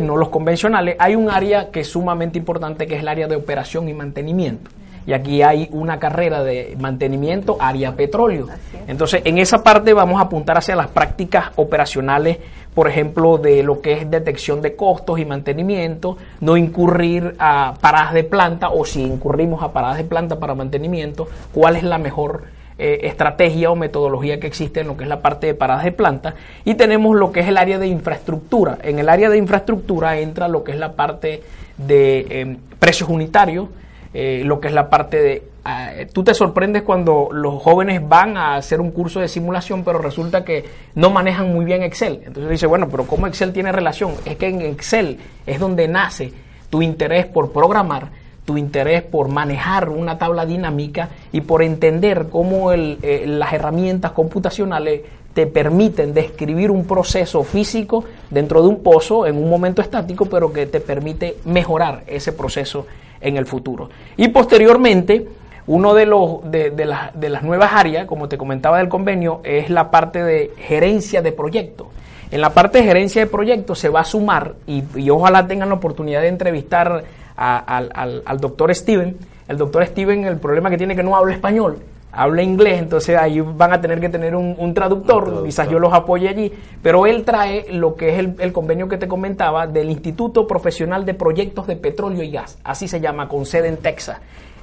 No 0.02 0.16
los 0.16 0.28
convencionales. 0.28 0.96
Hay 0.98 1.14
un 1.14 1.30
área 1.30 1.70
que 1.70 1.80
es 1.80 1.88
sumamente 1.88 2.38
importante 2.38 2.86
que 2.86 2.96
es 2.96 3.00
el 3.00 3.08
área 3.08 3.26
de 3.26 3.36
operación 3.36 3.88
y 3.88 3.94
mantenimiento. 3.94 4.70
Y 5.06 5.12
aquí 5.12 5.42
hay 5.42 5.68
una 5.72 5.98
carrera 5.98 6.42
de 6.42 6.76
mantenimiento, 6.78 7.56
área 7.58 7.94
petróleo. 7.94 8.48
Entonces, 8.86 9.22
en 9.24 9.38
esa 9.38 9.62
parte 9.62 9.92
vamos 9.92 10.20
a 10.20 10.24
apuntar 10.24 10.58
hacia 10.58 10.76
las 10.76 10.88
prácticas 10.88 11.50
operacionales, 11.56 12.38
por 12.74 12.88
ejemplo, 12.88 13.38
de 13.38 13.62
lo 13.62 13.80
que 13.80 13.92
es 13.92 14.10
detección 14.10 14.62
de 14.62 14.76
costos 14.76 15.18
y 15.18 15.24
mantenimiento, 15.24 16.16
no 16.40 16.56
incurrir 16.56 17.34
a 17.38 17.74
paradas 17.80 18.14
de 18.14 18.24
planta 18.24 18.70
o 18.70 18.84
si 18.84 19.02
incurrimos 19.02 19.62
a 19.62 19.72
paradas 19.72 19.98
de 19.98 20.04
planta 20.04 20.38
para 20.38 20.54
mantenimiento, 20.54 21.28
cuál 21.52 21.76
es 21.76 21.82
la 21.82 21.98
mejor 21.98 22.44
eh, 22.78 23.06
estrategia 23.06 23.70
o 23.70 23.76
metodología 23.76 24.40
que 24.40 24.46
existe 24.46 24.80
en 24.80 24.86
lo 24.86 24.96
que 24.96 25.04
es 25.04 25.08
la 25.08 25.20
parte 25.20 25.46
de 25.46 25.54
paradas 25.54 25.84
de 25.84 25.92
planta 25.92 26.34
y 26.64 26.74
tenemos 26.74 27.14
lo 27.14 27.30
que 27.30 27.40
es 27.40 27.48
el 27.48 27.58
área 27.58 27.78
de 27.78 27.86
infraestructura. 27.86 28.78
En 28.82 28.98
el 28.98 29.08
área 29.08 29.28
de 29.28 29.36
infraestructura 29.36 30.18
entra 30.18 30.48
lo 30.48 30.64
que 30.64 30.72
es 30.72 30.78
la 30.78 30.92
parte 30.92 31.42
de 31.76 32.26
em, 32.30 32.56
precios 32.78 33.10
unitarios, 33.10 33.68
eh, 34.14 34.42
lo 34.44 34.60
que 34.60 34.68
es 34.68 34.74
la 34.74 34.88
parte 34.88 35.22
de... 35.22 35.42
Ah, 35.64 35.90
tú 36.12 36.24
te 36.24 36.34
sorprendes 36.34 36.82
cuando 36.82 37.28
los 37.32 37.62
jóvenes 37.62 38.06
van 38.06 38.36
a 38.36 38.56
hacer 38.56 38.80
un 38.80 38.90
curso 38.90 39.20
de 39.20 39.28
simulación, 39.28 39.84
pero 39.84 39.98
resulta 39.98 40.44
que 40.44 40.64
no 40.94 41.10
manejan 41.10 41.52
muy 41.52 41.64
bien 41.64 41.82
Excel. 41.82 42.20
Entonces 42.24 42.50
dice, 42.50 42.66
bueno, 42.66 42.88
pero 42.90 43.06
¿cómo 43.06 43.26
Excel 43.26 43.52
tiene 43.52 43.70
relación? 43.70 44.12
Es 44.24 44.36
que 44.36 44.48
en 44.48 44.60
Excel 44.62 45.18
es 45.46 45.60
donde 45.60 45.86
nace 45.88 46.32
tu 46.68 46.82
interés 46.82 47.26
por 47.26 47.52
programar 47.52 48.22
tu 48.44 48.56
interés 48.56 49.02
por 49.02 49.28
manejar 49.28 49.88
una 49.88 50.18
tabla 50.18 50.46
dinámica 50.46 51.10
y 51.30 51.42
por 51.42 51.62
entender 51.62 52.26
cómo 52.30 52.72
eh, 52.72 53.24
las 53.26 53.52
herramientas 53.52 54.12
computacionales 54.12 55.02
te 55.32 55.46
permiten 55.46 56.12
describir 56.12 56.70
un 56.70 56.84
proceso 56.84 57.42
físico 57.42 58.04
dentro 58.30 58.62
de 58.62 58.68
un 58.68 58.82
pozo 58.82 59.26
en 59.26 59.36
un 59.36 59.48
momento 59.48 59.80
estático, 59.80 60.26
pero 60.26 60.52
que 60.52 60.66
te 60.66 60.80
permite 60.80 61.36
mejorar 61.44 62.02
ese 62.06 62.32
proceso 62.32 62.86
en 63.22 63.36
el 63.36 63.46
futuro. 63.46 63.88
Y 64.16 64.28
posteriormente, 64.28 65.26
uno 65.66 65.94
de, 65.94 66.06
los, 66.06 66.50
de, 66.50 66.72
las 66.84 67.42
nuevas 67.42 67.72
áreas, 67.72 68.06
como 68.06 68.28
te 68.28 68.36
comentaba 68.36 68.78
del 68.78 68.88
convenio, 68.88 69.40
es 69.44 69.70
la 69.70 69.90
parte 69.90 70.22
de 70.22 70.52
gerencia 70.58 71.22
de 71.22 71.32
proyectos. 71.32 71.86
En 72.30 72.40
la 72.40 72.50
parte 72.50 72.78
de 72.78 72.84
gerencia 72.84 73.22
de 73.22 73.30
proyectos 73.30 73.78
se 73.78 73.88
va 73.88 74.00
a 74.00 74.04
sumar, 74.04 74.54
y, 74.66 75.10
ojalá 75.10 75.46
tengan 75.46 75.68
la 75.68 75.76
oportunidad 75.76 76.22
de 76.22 76.28
entrevistar 76.28 77.04
al, 77.36 78.38
doctor 78.40 78.74
Steven. 78.74 79.16
El 79.48 79.58
doctor 79.58 79.86
Steven, 79.86 80.24
el 80.24 80.38
problema 80.38 80.70
que 80.70 80.78
tiene 80.78 80.94
es 80.94 80.96
que 80.96 81.04
no 81.04 81.16
habla 81.16 81.34
español, 81.34 81.78
habla 82.12 82.42
inglés, 82.42 82.78
entonces 82.78 83.16
ahí 83.16 83.40
van 83.40 83.72
a 83.72 83.80
tener 83.80 83.98
que 83.98 84.10
tener 84.10 84.36
un, 84.36 84.74
traductor, 84.74 85.44
quizás 85.44 85.68
yo 85.68 85.78
los 85.78 85.94
apoye 85.94 86.28
allí, 86.28 86.52
pero 86.82 87.06
él 87.06 87.24
trae 87.24 87.66
lo 87.72 87.94
que 87.94 88.10
es 88.10 88.18
el, 88.38 88.52
convenio 88.52 88.88
que 88.88 88.98
te 88.98 89.08
comentaba 89.08 89.66
del 89.66 89.90
Instituto 89.90 90.46
Profesional 90.46 91.06
de 91.06 91.14
Proyectos 91.14 91.66
de 91.66 91.76
Petróleo 91.76 92.22
y 92.22 92.30
Gas, 92.30 92.58
así 92.64 92.86
se 92.86 93.00
llama, 93.00 93.28
con 93.28 93.46
sede 93.46 93.68
en 93.68 93.78
Texas. 93.78 94.18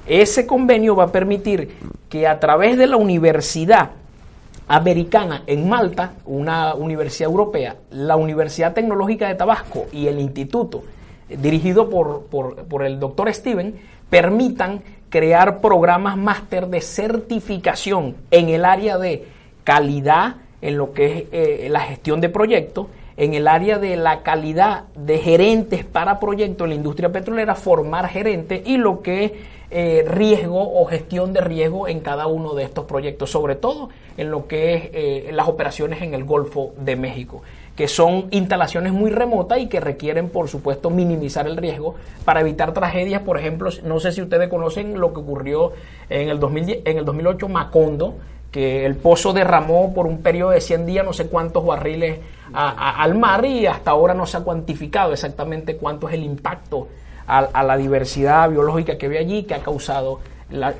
Ese 0.06 0.46
convenio 0.46 0.94
va 0.94 1.04
a 1.04 1.12
permitir 1.12 1.76
que 2.08 2.26
a 2.26 2.38
través 2.38 2.78
de 2.78 2.86
la 2.86 2.96
universidad 2.96 3.90
americana 4.68 5.42
en 5.46 5.68
Malta, 5.68 6.12
una 6.26 6.74
universidad 6.74 7.28
europea, 7.28 7.76
la 7.90 8.14
Universidad 8.16 8.72
Tecnológica 8.72 9.26
de 9.26 9.34
Tabasco 9.34 9.86
y 9.92 10.06
el 10.06 10.20
Instituto 10.20 10.84
dirigido 11.38 11.90
por, 11.90 12.24
por, 12.26 12.82
el 12.84 12.98
doctor 12.98 13.32
Steven, 13.32 13.74
permitan 14.08 14.82
crear 15.08 15.60
programas 15.60 16.16
máster 16.16 16.68
de 16.68 16.80
certificación 16.80 18.16
en 18.30 18.48
el 18.48 18.64
área 18.64 18.98
de 18.98 19.26
calidad, 19.64 20.36
en 20.62 20.76
lo 20.76 20.92
que 20.92 21.06
es 21.06 21.24
eh, 21.32 21.68
la 21.70 21.80
gestión 21.80 22.20
de 22.20 22.28
proyectos, 22.28 22.86
en 23.16 23.34
el 23.34 23.48
área 23.48 23.78
de 23.78 23.96
la 23.96 24.22
calidad 24.22 24.84
de 24.94 25.18
gerentes 25.18 25.84
para 25.84 26.18
proyectos 26.20 26.64
en 26.64 26.70
la 26.70 26.76
industria 26.76 27.12
petrolera, 27.12 27.54
formar 27.54 28.08
gerentes 28.08 28.62
y 28.66 28.76
lo 28.78 29.02
que 29.02 29.24
es 29.24 29.32
eh, 29.70 30.04
riesgo 30.06 30.80
o 30.80 30.84
gestión 30.86 31.32
de 31.32 31.40
riesgo 31.40 31.86
en 31.86 32.00
cada 32.00 32.26
uno 32.26 32.54
de 32.54 32.64
estos 32.64 32.86
proyectos, 32.86 33.30
sobre 33.30 33.56
todo 33.56 33.90
en 34.16 34.30
lo 34.30 34.48
que 34.48 34.74
es 34.74 34.90
eh, 34.92 35.30
las 35.32 35.48
operaciones 35.48 36.02
en 36.02 36.14
el 36.14 36.24
Golfo 36.24 36.72
de 36.78 36.96
México 36.96 37.42
que 37.76 37.88
son 37.88 38.26
instalaciones 38.30 38.92
muy 38.92 39.10
remotas 39.10 39.58
y 39.58 39.68
que 39.68 39.80
requieren, 39.80 40.28
por 40.28 40.48
supuesto, 40.48 40.90
minimizar 40.90 41.46
el 41.46 41.56
riesgo 41.56 41.94
para 42.24 42.40
evitar 42.40 42.74
tragedias. 42.74 43.22
Por 43.22 43.38
ejemplo, 43.38 43.70
no 43.84 44.00
sé 44.00 44.12
si 44.12 44.20
ustedes 44.22 44.48
conocen 44.48 45.00
lo 45.00 45.12
que 45.12 45.20
ocurrió 45.20 45.72
en 46.08 46.28
el, 46.28 46.38
2010, 46.38 46.80
en 46.84 46.98
el 46.98 47.04
2008 47.04 47.48
Macondo, 47.48 48.16
que 48.50 48.84
el 48.84 48.96
pozo 48.96 49.32
derramó 49.32 49.94
por 49.94 50.06
un 50.06 50.18
periodo 50.22 50.50
de 50.50 50.60
100 50.60 50.86
días 50.86 51.04
no 51.04 51.12
sé 51.12 51.28
cuántos 51.28 51.64
barriles 51.64 52.18
al 52.52 53.14
mar 53.16 53.44
y 53.44 53.66
hasta 53.66 53.92
ahora 53.92 54.12
no 54.12 54.26
se 54.26 54.38
ha 54.38 54.40
cuantificado 54.40 55.12
exactamente 55.12 55.76
cuánto 55.76 56.08
es 56.08 56.14
el 56.14 56.24
impacto 56.24 56.88
a, 57.28 57.38
a 57.38 57.62
la 57.62 57.76
diversidad 57.76 58.50
biológica 58.50 58.98
que 58.98 59.06
ve 59.06 59.18
allí 59.18 59.44
que 59.44 59.54
ha 59.54 59.60
causado 59.60 60.18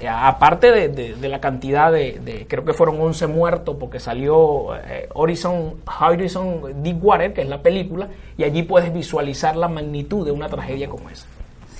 aparte 0.08 0.88
de, 0.88 1.28
la 1.28 1.40
cantidad 1.40 1.92
de, 1.92 2.46
creo 2.48 2.64
que 2.64 2.72
fueron 2.72 3.00
11 3.00 3.26
muertos 3.26 3.76
porque 3.78 4.00
salió 4.00 4.74
eh, 4.76 5.08
Horizon, 5.14 5.74
Horizon 6.00 6.82
Deepwater, 6.82 7.32
que 7.32 7.42
es 7.42 7.48
la 7.48 7.62
película, 7.62 8.08
y 8.36 8.44
allí 8.44 8.62
puedes 8.62 8.92
visualizar 8.92 9.56
la 9.56 9.68
magnitud 9.68 10.24
de 10.24 10.32
una 10.32 10.48
tragedia 10.48 10.88
como 10.88 11.08
esa. 11.10 11.26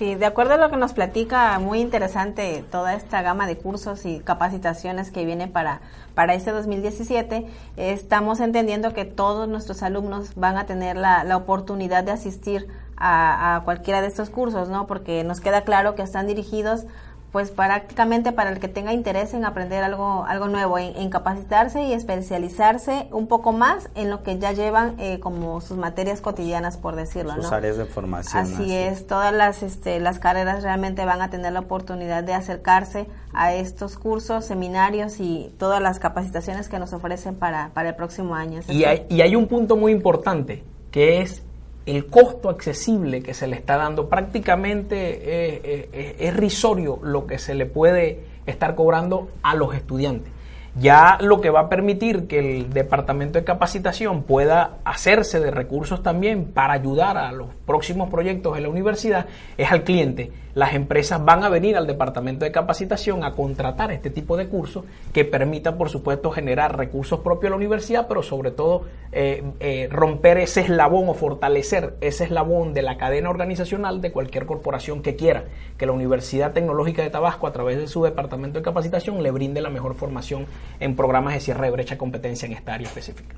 Sí, 0.01 0.15
de 0.15 0.25
acuerdo 0.25 0.55
a 0.55 0.57
lo 0.57 0.71
que 0.71 0.79
nos 0.79 0.95
platica, 0.95 1.59
muy 1.59 1.79
interesante 1.79 2.65
toda 2.71 2.95
esta 2.95 3.21
gama 3.21 3.47
de 3.47 3.59
cursos 3.59 4.07
y 4.07 4.21
capacitaciones 4.21 5.11
que 5.11 5.27
viene 5.27 5.47
para, 5.47 5.83
para 6.15 6.33
este 6.33 6.53
2017. 6.53 7.47
Estamos 7.77 8.41
entendiendo 8.41 8.95
que 8.95 9.05
todos 9.05 9.47
nuestros 9.47 9.83
alumnos 9.83 10.35
van 10.37 10.57
a 10.57 10.65
tener 10.65 10.97
la, 10.97 11.23
la 11.25 11.37
oportunidad 11.37 12.03
de 12.03 12.13
asistir 12.13 12.67
a, 12.97 13.57
a, 13.57 13.61
cualquiera 13.65 14.01
de 14.01 14.09
estos 14.09 14.31
cursos, 14.31 14.71
¿no? 14.71 14.87
Porque 14.87 15.23
nos 15.23 15.43
queda 15.43 15.65
claro 15.65 15.95
que 15.95 16.01
están 16.01 16.27
dirigidos 16.27 16.87
pues 17.33 17.51
prácticamente 17.51 18.33
para 18.33 18.51
el 18.51 18.59
que 18.59 18.69
tenga 18.69 18.93
interés 18.93 19.35
en 19.35 19.45
aprender 19.45 19.85
algo, 19.85 20.25
algo 20.27 20.49
nuevo, 20.49 20.79
en, 20.79 21.11
capacitarse 21.11 21.83
y 21.83 21.93
especializarse 21.93 23.09
un 23.11 23.27
poco 23.27 23.53
más 23.53 23.89
en 23.95 24.11
lo 24.11 24.23
que 24.23 24.39
ya 24.39 24.53
llevan 24.53 24.95
eh, 24.99 25.21
como 25.21 25.61
sus 25.61 25.77
materias 25.77 26.21
cotidianas, 26.21 26.77
por 26.77 26.97
decirlo. 26.97 27.35
Sus 27.35 27.53
áreas 27.53 27.77
de 27.77 27.87
formación. 27.87 28.43
Así, 28.43 28.75
es, 28.75 29.07
todas 29.07 29.33
las, 29.33 29.63
este, 29.63 30.01
las 30.01 30.19
carreras 30.19 30.63
realmente 30.63 31.05
van 31.05 31.23
a 31.23 31.31
tener 31.31 31.53
la 31.53 31.61
oportunidad 31.61 32.25
de 32.25 32.35
acercarse 32.35 33.07
a 33.33 33.55
estos 33.55 33.97
cursos, 33.97 34.45
seminarios 34.45 35.21
y 35.21 35.55
todas 35.59 35.81
las 35.81 35.99
capacitaciones 35.99 36.69
que 36.69 36.79
nos 36.79 36.93
ofrecen 36.93 37.37
para, 37.37 37.71
para 37.75 37.91
el 37.91 37.95
próximo 37.95 38.35
año. 38.35 38.61
y 38.69 38.85
hay, 38.85 39.07
y 39.09 39.21
hay 39.21 39.37
un 39.37 39.47
punto 39.47 39.77
muy 39.77 39.93
importante, 39.93 40.65
que 40.91 41.23
es 41.23 41.43
el 41.87 42.07
costo 42.07 42.49
accesible 42.49 43.23
que 43.23 43.35
se 43.35 43.47
le 43.47 43.57
está 43.57 43.77
dando 43.77 44.09
prácticamente 44.09 46.27
es, 46.27 46.37
risorio 46.37 46.99
lo 47.03 47.27
que 47.27 47.39
se 47.39 47.55
le 47.55 47.67
puede 47.67 48.21
estar 48.47 48.75
cobrando 48.75 49.29
a 49.43 49.55
los 49.55 49.75
estudiantes. 49.75 50.33
Ya 50.79 51.19
lo 51.21 51.41
que 51.41 51.51
va 51.51 51.61
a 51.61 51.69
permitir 51.69 52.29
que 52.29 52.39
el 52.39 52.73
departamento 52.73 53.39
de 53.39 53.45
capacitación 53.45 54.23
pueda 54.23 54.79
hacerse 54.85 55.41
de 55.41 55.51
recursos 55.51 56.03
también 56.03 56.45
para 56.45 56.75
ayudar 56.75 57.19
a 57.19 57.33
los 57.33 57.49
próximos 57.67 58.09
proyectos 58.09 58.55
de 58.55 58.61
la 58.61 58.69
universidad 58.69 59.27
es 59.59 59.73
al 59.73 59.83
cliente. 59.83 60.31
Las 60.55 60.75
empresas 60.75 61.25
van 61.25 61.45
a 61.45 61.49
venir 61.49 61.77
al 61.77 61.87
departamento 61.87 62.45
de 62.45 62.51
capacitación 62.51 63.23
a 63.25 63.35
contratar 63.35 63.93
este 63.93 64.11
tipo 64.11 64.37
de 64.37 64.49
cursos 64.49 64.85
que 65.13 65.25
permita, 65.25 65.77
por 65.77 65.91
supuesto, 65.91 66.31
generar 66.31 66.77
recursos 66.77 67.21
propios 67.21 67.49
a 67.49 67.51
la 67.51 67.57
universidad, 67.57 68.09
pero 68.09 68.23
sobre 68.23 68.51
todo 68.51 68.83
eh, 69.13 69.45
eh, 69.61 69.89
romper 69.91 70.39
ese 70.39 70.63
eslabón 70.63 71.09
o 71.09 71.15
fortalecer 71.15 71.95
ese 72.01 72.25
eslabón 72.25 72.75
de 72.75 72.83
la 72.83 72.97
cadena 72.97 73.31
organizacional 73.31 74.01
de 74.01 74.11
cualquier 74.11 74.45
corporación 74.47 75.03
que 75.03 75.15
quiera 75.15 75.45
que 75.79 75.87
la 75.87 75.93
Universidad 75.93 76.53
Tecnológica 76.53 77.03
de 77.03 77.11
Tabasco, 77.11 77.47
a 77.47 77.53
través 77.53 77.79
de 77.79 77.87
su 77.87 78.03
departamento 78.03 78.59
de 78.59 78.65
capacitación, 78.65 79.23
le 79.23 79.31
brinde 79.31 79.61
la 79.61 79.71
mejor 79.71 79.95
formación 79.95 80.47
en 80.81 80.97
programas 80.97 81.35
de 81.35 81.41
cierre 81.41 81.67
de 81.67 81.73
brecha 81.73 81.95
de 81.95 81.99
competencia 81.99 82.47
en 82.47 82.53
esta 82.53 82.75
área 82.75 82.87
específica. 82.87 83.35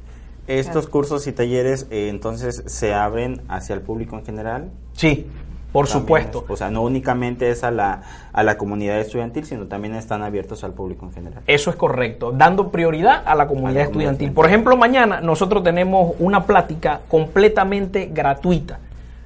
¿Estos 0.47 0.89
cursos 0.89 1.27
y 1.27 1.33
talleres 1.33 1.87
eh, 1.91 2.09
entonces 2.09 2.65
se 2.67 2.95
abren 2.95 3.43
hacia 3.49 3.75
el 3.75 3.81
público 3.81 4.19
en 4.19 4.25
general? 4.25 4.71
Sí, 4.93 5.27
por 5.73 5.87
supuesto. 5.87 6.45
o 6.49 6.57
sea, 6.57 6.71
no 6.71 6.83
únicamente 6.83 7.51
es 7.51 7.65
a 7.65 7.71
la, 7.71 8.03
a 8.33 8.43
la 8.43 8.59
comunidad 8.59 9.01
estudiantil, 9.01 9.47
sino 9.47 9.67
también 9.67 9.95
están 9.95 10.23
abiertos 10.23 10.65
al 10.65 10.75
público 10.75 11.07
en 11.07 11.13
general. 11.13 11.43
Eso 11.47 11.71
es 11.71 11.77
correcto, 11.77 12.33
dando 12.33 12.71
prioridad 12.71 13.23
a 13.25 13.35
la 13.35 13.47
comunidad, 13.47 13.85
estudiantil. 13.85 14.33
Por 14.33 14.47
ejemplo, 14.47 14.77
mañana 14.77 15.21
nosotros 15.21 15.63
tenemos 15.63 16.15
una 16.19 16.45
plática 16.45 17.01
completamente 17.09 18.11
gratuita 18.13 18.81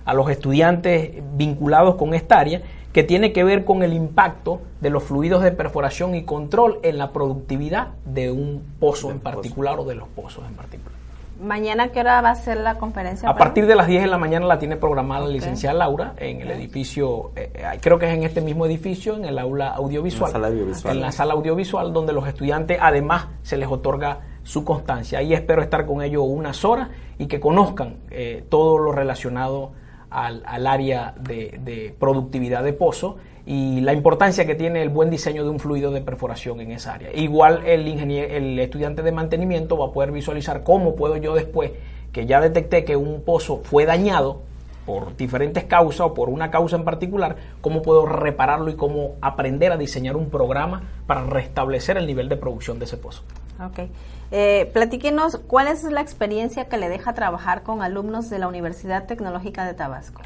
a 0.04 0.14
los 0.14 0.30
estudiantes 0.30 1.14
vinculados 1.36 1.96
con 1.96 2.14
esta 2.14 2.38
área 2.38 2.62
que 2.96 3.04
tiene 3.04 3.34
que 3.34 3.44
ver 3.44 3.66
con 3.66 3.82
el 3.82 3.92
impacto 3.92 4.62
de 4.80 4.88
los 4.88 5.02
fluidos 5.02 5.42
de 5.42 5.52
perforación 5.52 6.14
y 6.14 6.24
control 6.24 6.78
en 6.82 6.96
la 6.96 7.12
productividad 7.12 7.88
de 8.06 8.30
un 8.30 8.62
pozo 8.80 9.10
en 9.10 9.20
particular 9.20 9.78
o 9.78 9.84
de 9.84 9.94
los 9.94 10.08
pozos 10.08 10.46
en 10.48 10.54
particular. 10.54 10.96
¿Mañana 11.38 11.88
qué 11.88 12.00
hora 12.00 12.22
va 12.22 12.30
a 12.30 12.34
ser 12.34 12.56
la 12.56 12.78
conferencia? 12.78 13.28
A 13.28 13.36
partir 13.36 13.66
de 13.66 13.74
las 13.74 13.86
10 13.86 14.04
de 14.04 14.08
la 14.08 14.16
mañana 14.16 14.46
la 14.46 14.58
tiene 14.58 14.76
programada 14.76 15.26
la 15.26 15.28
licenciada 15.28 15.76
Laura 15.76 16.14
en 16.16 16.40
el 16.40 16.50
edificio, 16.52 17.32
eh, 17.36 17.50
eh, 17.54 17.78
creo 17.82 17.98
que 17.98 18.06
es 18.06 18.14
en 18.14 18.22
este 18.22 18.40
mismo 18.40 18.64
edificio, 18.64 19.14
en 19.14 19.26
el 19.26 19.38
aula 19.38 19.68
audiovisual. 19.72 20.30
En 20.30 20.32
la 20.32 20.38
sala 20.38 20.46
audiovisual. 20.46 20.96
En 20.96 21.02
la 21.02 21.12
sala 21.12 21.34
audiovisual, 21.34 21.92
donde 21.92 22.14
los 22.14 22.26
estudiantes 22.26 22.78
además 22.80 23.26
se 23.42 23.58
les 23.58 23.68
otorga 23.68 24.20
su 24.42 24.64
constancia. 24.64 25.18
Ahí 25.18 25.34
espero 25.34 25.60
estar 25.60 25.84
con 25.84 26.00
ellos 26.00 26.22
unas 26.26 26.64
horas 26.64 26.88
y 27.18 27.26
que 27.26 27.40
conozcan 27.40 27.96
eh, 28.10 28.42
todo 28.48 28.78
lo 28.78 28.92
relacionado 28.92 29.72
al, 30.16 30.66
área 30.66 31.14
de, 31.20 31.60
de 31.62 31.94
productividad 31.98 32.64
de 32.64 32.72
pozo 32.72 33.16
y 33.44 33.82
la 33.82 33.92
importancia 33.92 34.46
que 34.46 34.54
tiene 34.54 34.82
el 34.82 34.88
buen 34.88 35.10
diseño 35.10 35.44
de 35.44 35.50
un 35.50 35.60
fluido 35.60 35.90
de 35.90 36.00
perforación 36.00 36.60
en 36.60 36.72
esa 36.72 36.94
área. 36.94 37.12
Igual 37.14 37.66
el, 37.66 37.86
el 37.86 38.58
estudiante 38.58 39.02
de 39.02 39.12
mantenimiento 39.12 39.76
va 39.76 39.86
a 39.86 39.92
poder 39.92 40.12
visualizar 40.12 40.64
cómo 40.64 40.96
puedo 40.96 41.18
yo 41.18 41.34
después, 41.34 41.72
que 42.12 42.24
ya 42.24 42.40
detecté 42.40 42.84
que 42.84 42.96
un 42.96 43.22
pozo 43.22 43.58
fue 43.62 43.84
dañado 43.84 44.40
por 44.86 45.16
diferentes 45.16 45.64
causas 45.64 46.06
o 46.06 46.14
por 46.14 46.30
una 46.30 46.50
causa 46.50 46.76
en 46.76 46.84
particular, 46.84 47.36
cómo 47.60 47.82
puedo 47.82 48.06
repararlo 48.06 48.70
y 48.70 48.74
cómo 48.74 49.16
aprender 49.20 49.70
a 49.70 49.76
diseñar 49.76 50.16
un 50.16 50.30
programa 50.30 50.82
para 51.06 51.24
restablecer 51.24 51.98
el 51.98 52.06
nivel 52.06 52.30
de 52.30 52.36
producción 52.36 52.78
de 52.78 52.86
ese 52.86 52.96
pozo. 52.96 53.22
Ok. 53.64 53.88
Eh, 54.32 54.70
platíquenos, 54.72 55.38
¿cuál 55.46 55.68
es 55.68 55.84
la 55.84 56.00
experiencia 56.00 56.68
que 56.68 56.76
le 56.78 56.88
deja 56.88 57.14
trabajar 57.14 57.62
con 57.62 57.82
alumnos 57.82 58.28
de 58.28 58.38
la 58.38 58.48
Universidad 58.48 59.06
Tecnológica 59.06 59.64
de 59.64 59.74
Tabasco? 59.74 60.22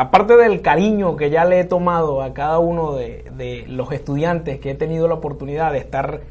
aparte 0.00 0.36
del 0.36 0.62
cariño 0.62 1.16
que 1.16 1.28
ya 1.28 1.44
le 1.44 1.60
he 1.60 1.64
tomado 1.64 2.22
a 2.22 2.32
cada 2.32 2.58
uno 2.58 2.94
de, 2.94 3.66
los 3.68 3.92
estudiantes 3.92 4.58
que 4.58 4.70
he 4.70 4.74
tenido 4.74 5.08
la 5.08 5.14
oportunidad 5.14 5.72
de 5.72 5.78
estar 5.78 6.22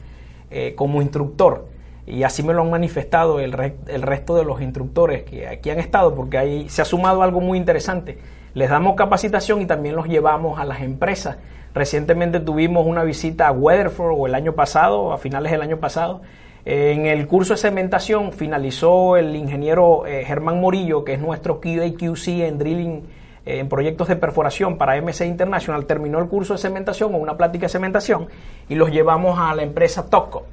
eh, 0.50 0.74
como 0.76 1.04
instructor, 1.04 1.68
y 2.08 2.24
así 2.24 2.42
me 2.42 2.56
lo 2.56 2.64
han 2.64 2.72
manifestado 2.72 3.40
el, 3.40 3.54
el, 3.86 4.02
resto 4.02 4.36
de 4.36 4.44
los 4.44 4.60
instructores 4.64 5.22
que 5.22 5.48
aquí 5.48 5.70
han 5.70 5.78
estado, 5.78 6.16
porque 6.16 6.40
ahí 6.40 6.68
se 6.68 6.82
ha 6.82 6.86
sumado 6.86 7.22
algo 7.22 7.40
muy 7.42 7.60
interesante. 7.60 8.18
Les 8.56 8.72
damos 8.72 8.96
capacitación 8.96 9.62
y 9.62 9.68
también 9.68 9.96
los 9.96 10.08
llevamos 10.08 10.60
a 10.60 10.66
las 10.66 10.82
empresas. 10.82 11.38
Recientemente 11.74 12.40
tuvimos 12.40 12.86
una 12.86 13.04
visita 13.04 13.48
a 13.48 13.52
Weatherford, 13.52 14.14
o 14.18 14.28
el 14.28 14.36
año 14.36 14.54
pasado, 14.54 15.14
a 15.14 15.18
finales 15.18 15.52
del 15.52 15.62
año 15.62 15.78
pasado. 15.78 16.22
En 16.66 17.06
el 17.06 17.28
curso 17.28 17.54
de 17.54 17.58
cementación 17.58 18.32
finalizó 18.34 19.18
el 19.18 19.36
ingeniero 19.36 20.06
eh, 20.06 20.24
Germán 20.26 20.60
Morillo, 20.60 21.04
que 21.04 21.14
es 21.14 21.20
nuestro 21.20 21.62
QAQC 21.62 22.28
en 22.28 22.58
Drilling 22.58 23.04
en 23.46 23.68
proyectos 23.68 24.08
de 24.08 24.16
perforación 24.16 24.78
para 24.78 25.02
MC 25.02 25.26
International, 25.26 25.86
terminó 25.86 26.20
el 26.20 26.28
curso 26.28 26.54
de 26.54 26.60
cementación 26.60 27.16
o 27.16 27.18
una 27.18 27.38
plática 27.38 27.66
de 27.66 27.70
cementación 27.70 28.28
y 28.68 28.76
los 28.76 28.92
llevamos 28.92 29.40
a 29.40 29.56
la 29.56 29.64
empresa 29.64 30.06
Toco. 30.08 30.46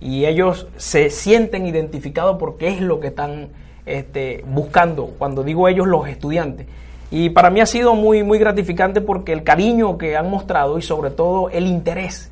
Y 0.00 0.24
ellos 0.24 0.66
se 0.76 1.10
sienten 1.10 1.66
identificados 1.66 2.38
porque 2.38 2.68
es 2.68 2.80
lo 2.80 2.98
que 2.98 3.08
están 3.08 3.50
este, 3.86 4.44
buscando, 4.46 5.14
cuando 5.18 5.44
digo 5.44 5.68
ellos, 5.68 5.86
los 5.86 6.08
estudiantes. 6.08 6.66
Y 7.12 7.28
para 7.30 7.50
mí 7.50 7.60
ha 7.60 7.66
sido 7.66 7.94
muy, 7.94 8.24
muy 8.24 8.38
gratificante 8.38 9.02
porque 9.02 9.34
el 9.34 9.44
cariño 9.44 9.98
que 9.98 10.16
han 10.16 10.30
mostrado 10.30 10.78
y 10.78 10.82
sobre 10.82 11.10
todo 11.10 11.50
el 11.50 11.66
interés 11.66 12.31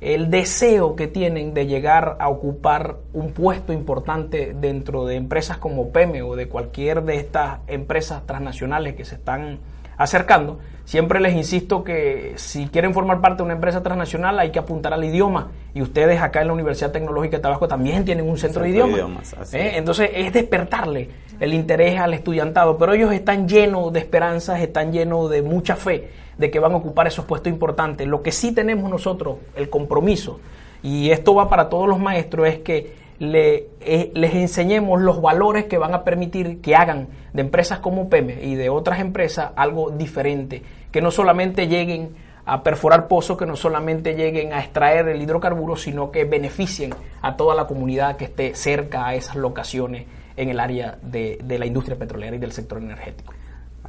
el 0.00 0.30
deseo 0.30 0.94
que 0.94 1.08
tienen 1.08 1.54
de 1.54 1.66
llegar 1.66 2.16
a 2.20 2.28
ocupar 2.28 2.96
un 3.12 3.32
puesto 3.32 3.72
importante 3.72 4.54
dentro 4.58 5.04
de 5.06 5.16
empresas 5.16 5.58
como 5.58 5.90
PEME 5.90 6.22
o 6.22 6.36
de 6.36 6.48
cualquier 6.48 7.02
de 7.02 7.16
estas 7.16 7.58
empresas 7.66 8.24
transnacionales 8.24 8.94
que 8.94 9.04
se 9.04 9.16
están 9.16 9.58
acercando, 9.96 10.60
siempre 10.84 11.18
les 11.18 11.34
insisto 11.34 11.82
que 11.82 12.34
si 12.36 12.68
quieren 12.68 12.94
formar 12.94 13.20
parte 13.20 13.38
de 13.38 13.42
una 13.42 13.54
empresa 13.54 13.82
transnacional 13.82 14.38
hay 14.38 14.52
que 14.52 14.60
apuntar 14.60 14.94
al 14.94 15.04
idioma 15.04 15.50
y 15.74 15.82
ustedes 15.82 16.20
acá 16.20 16.40
en 16.40 16.46
la 16.46 16.52
Universidad 16.52 16.92
Tecnológica 16.92 17.38
de 17.38 17.42
Tabasco 17.42 17.66
también 17.66 18.04
tienen 18.04 18.28
un 18.28 18.38
centro, 18.38 18.62
de 18.62 18.70
idiomas. 18.70 19.34
¿eh? 19.52 19.72
Entonces 19.74 20.10
es 20.14 20.32
despertarle 20.32 21.10
el 21.40 21.52
interés 21.52 21.98
al 21.98 22.14
estudiantado, 22.14 22.78
pero 22.78 22.92
ellos 22.92 23.12
están 23.12 23.48
llenos 23.48 23.92
de 23.92 23.98
esperanzas, 23.98 24.60
están 24.60 24.92
llenos 24.92 25.28
de 25.30 25.42
mucha 25.42 25.74
fe 25.74 26.08
de 26.38 26.50
que 26.50 26.60
van 26.60 26.72
a 26.72 26.76
ocupar 26.76 27.06
esos 27.06 27.24
puestos 27.24 27.52
importantes. 27.52 28.06
Lo 28.06 28.22
que 28.22 28.32
sí 28.32 28.52
tenemos 28.52 28.90
nosotros, 28.90 29.38
el 29.56 29.68
compromiso, 29.68 30.40
y 30.82 31.10
esto 31.10 31.34
va 31.34 31.48
para 31.48 31.68
todos 31.68 31.88
los 31.88 31.98
maestros, 31.98 32.46
es 32.46 32.60
que 32.60 32.94
eh, 33.20 34.12
les 34.14 34.34
enseñemos 34.34 35.00
los 35.00 35.20
valores 35.20 35.64
que 35.64 35.76
van 35.76 35.92
a 35.92 36.04
permitir 36.04 36.60
que 36.60 36.76
hagan 36.76 37.08
de 37.32 37.42
empresas 37.42 37.80
como 37.80 38.08
PEME 38.08 38.44
y 38.44 38.54
de 38.54 38.70
otras 38.70 39.00
empresas 39.00 39.50
algo 39.56 39.90
diferente, 39.90 40.62
que 40.92 41.02
no 41.02 41.10
solamente 41.10 41.66
lleguen 41.66 42.14
a 42.46 42.62
perforar 42.62 43.08
pozos, 43.08 43.36
que 43.36 43.44
no 43.44 43.56
solamente 43.56 44.14
lleguen 44.14 44.52
a 44.52 44.60
extraer 44.60 45.08
el 45.08 45.20
hidrocarburo, 45.20 45.76
sino 45.76 46.10
que 46.10 46.24
beneficien 46.24 46.94
a 47.20 47.36
toda 47.36 47.54
la 47.54 47.66
comunidad 47.66 48.16
que 48.16 48.24
esté 48.24 48.54
cerca 48.54 49.06
a 49.06 49.14
esas 49.14 49.36
locaciones 49.36 50.06
en 50.36 50.48
el 50.48 50.60
área 50.60 50.96
de, 51.02 51.38
de 51.42 51.58
la 51.58 51.66
industria 51.66 51.98
petrolera 51.98 52.36
y 52.36 52.38
del 52.38 52.52
sector 52.52 52.78
energético. 52.78 53.34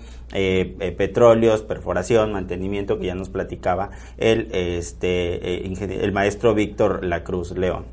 petróleos, 0.95 1.63
perforación, 1.63 2.33
mantenimiento, 2.33 2.99
que 2.99 3.07
ya 3.07 3.15
nos 3.15 3.29
platicaba 3.29 3.89
el, 4.19 4.49
este, 4.51 5.65
el 5.65 6.11
maestro 6.11 6.53
Víctor 6.53 7.03
Lacruz 7.03 7.57
León. 7.57 7.85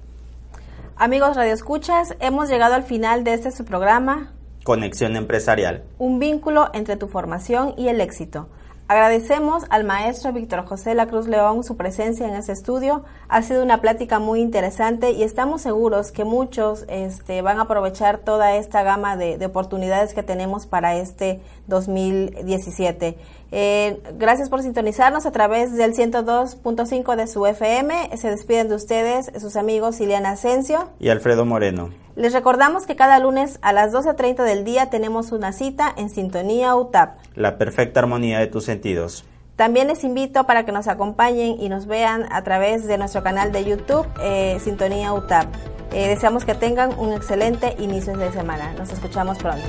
Amigos 0.96 1.34
Radio 1.34 1.54
Escuchas, 1.54 2.14
hemos 2.20 2.50
llegado 2.50 2.74
al 2.74 2.82
final 2.82 3.24
de 3.24 3.32
este 3.32 3.50
su 3.52 3.64
programa. 3.64 4.34
Conexión 4.64 5.14
empresarial. 5.14 5.84
Un 5.98 6.18
vínculo 6.18 6.70
entre 6.72 6.96
tu 6.96 7.06
formación 7.06 7.74
y 7.76 7.88
el 7.88 8.00
éxito. 8.00 8.48
Agradecemos 8.86 9.64
al 9.70 9.84
maestro 9.84 10.32
Víctor 10.32 10.66
José 10.66 10.94
La 10.94 11.06
Cruz 11.06 11.26
León 11.26 11.64
su 11.64 11.76
presencia 11.76 12.28
en 12.28 12.34
este 12.34 12.52
estudio. 12.52 13.02
Ha 13.28 13.40
sido 13.40 13.62
una 13.62 13.80
plática 13.80 14.18
muy 14.18 14.40
interesante 14.40 15.12
y 15.12 15.22
estamos 15.22 15.62
seguros 15.62 16.12
que 16.12 16.24
muchos 16.24 16.84
este, 16.88 17.40
van 17.40 17.58
a 17.58 17.62
aprovechar 17.62 18.18
toda 18.18 18.56
esta 18.56 18.82
gama 18.82 19.16
de, 19.16 19.38
de 19.38 19.46
oportunidades 19.46 20.12
que 20.12 20.22
tenemos 20.22 20.66
para 20.66 20.96
este 20.96 21.40
2017. 21.66 23.16
Eh, 23.52 24.02
gracias 24.18 24.48
por 24.48 24.62
sintonizarnos 24.62 25.26
a 25.26 25.30
través 25.32 25.76
del 25.76 25.94
102.5 25.94 27.16
de 27.16 27.26
su 27.26 27.46
FM. 27.46 28.16
Se 28.16 28.30
despiden 28.30 28.68
de 28.68 28.74
ustedes 28.74 29.30
sus 29.40 29.56
amigos 29.56 30.00
Ileana 30.00 30.30
Asensio 30.30 30.90
y 30.98 31.08
Alfredo 31.08 31.44
Moreno. 31.44 31.90
Les 32.16 32.32
recordamos 32.32 32.86
que 32.86 32.96
cada 32.96 33.18
lunes 33.18 33.58
a 33.62 33.72
las 33.72 33.92
12.30 33.92 34.44
del 34.44 34.64
día 34.64 34.90
tenemos 34.90 35.32
una 35.32 35.52
cita 35.52 35.92
en 35.96 36.10
Sintonía 36.10 36.76
UTAP. 36.76 37.18
La 37.34 37.58
perfecta 37.58 38.00
armonía 38.00 38.38
de 38.38 38.46
tus 38.46 38.64
sentidos. 38.64 39.24
También 39.56 39.86
les 39.86 40.02
invito 40.02 40.44
para 40.44 40.64
que 40.64 40.72
nos 40.72 40.88
acompañen 40.88 41.60
y 41.60 41.68
nos 41.68 41.86
vean 41.86 42.26
a 42.32 42.42
través 42.42 42.86
de 42.86 42.98
nuestro 42.98 43.22
canal 43.22 43.52
de 43.52 43.64
YouTube, 43.64 44.06
eh, 44.20 44.58
Sintonía 44.60 45.12
UTAP. 45.12 45.46
Eh, 45.92 46.08
deseamos 46.08 46.44
que 46.44 46.54
tengan 46.54 46.98
un 46.98 47.12
excelente 47.12 47.76
inicio 47.78 48.16
de 48.16 48.32
semana. 48.32 48.72
Nos 48.72 48.90
escuchamos 48.90 49.38
pronto. 49.38 49.62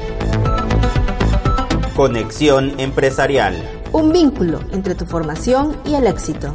Conexión 1.96 2.78
empresarial. 2.78 3.56
Un 3.94 4.12
vínculo 4.12 4.60
entre 4.74 4.96
tu 4.96 5.06
formación 5.06 5.78
y 5.86 5.94
el 5.94 6.08
éxito. 6.08 6.54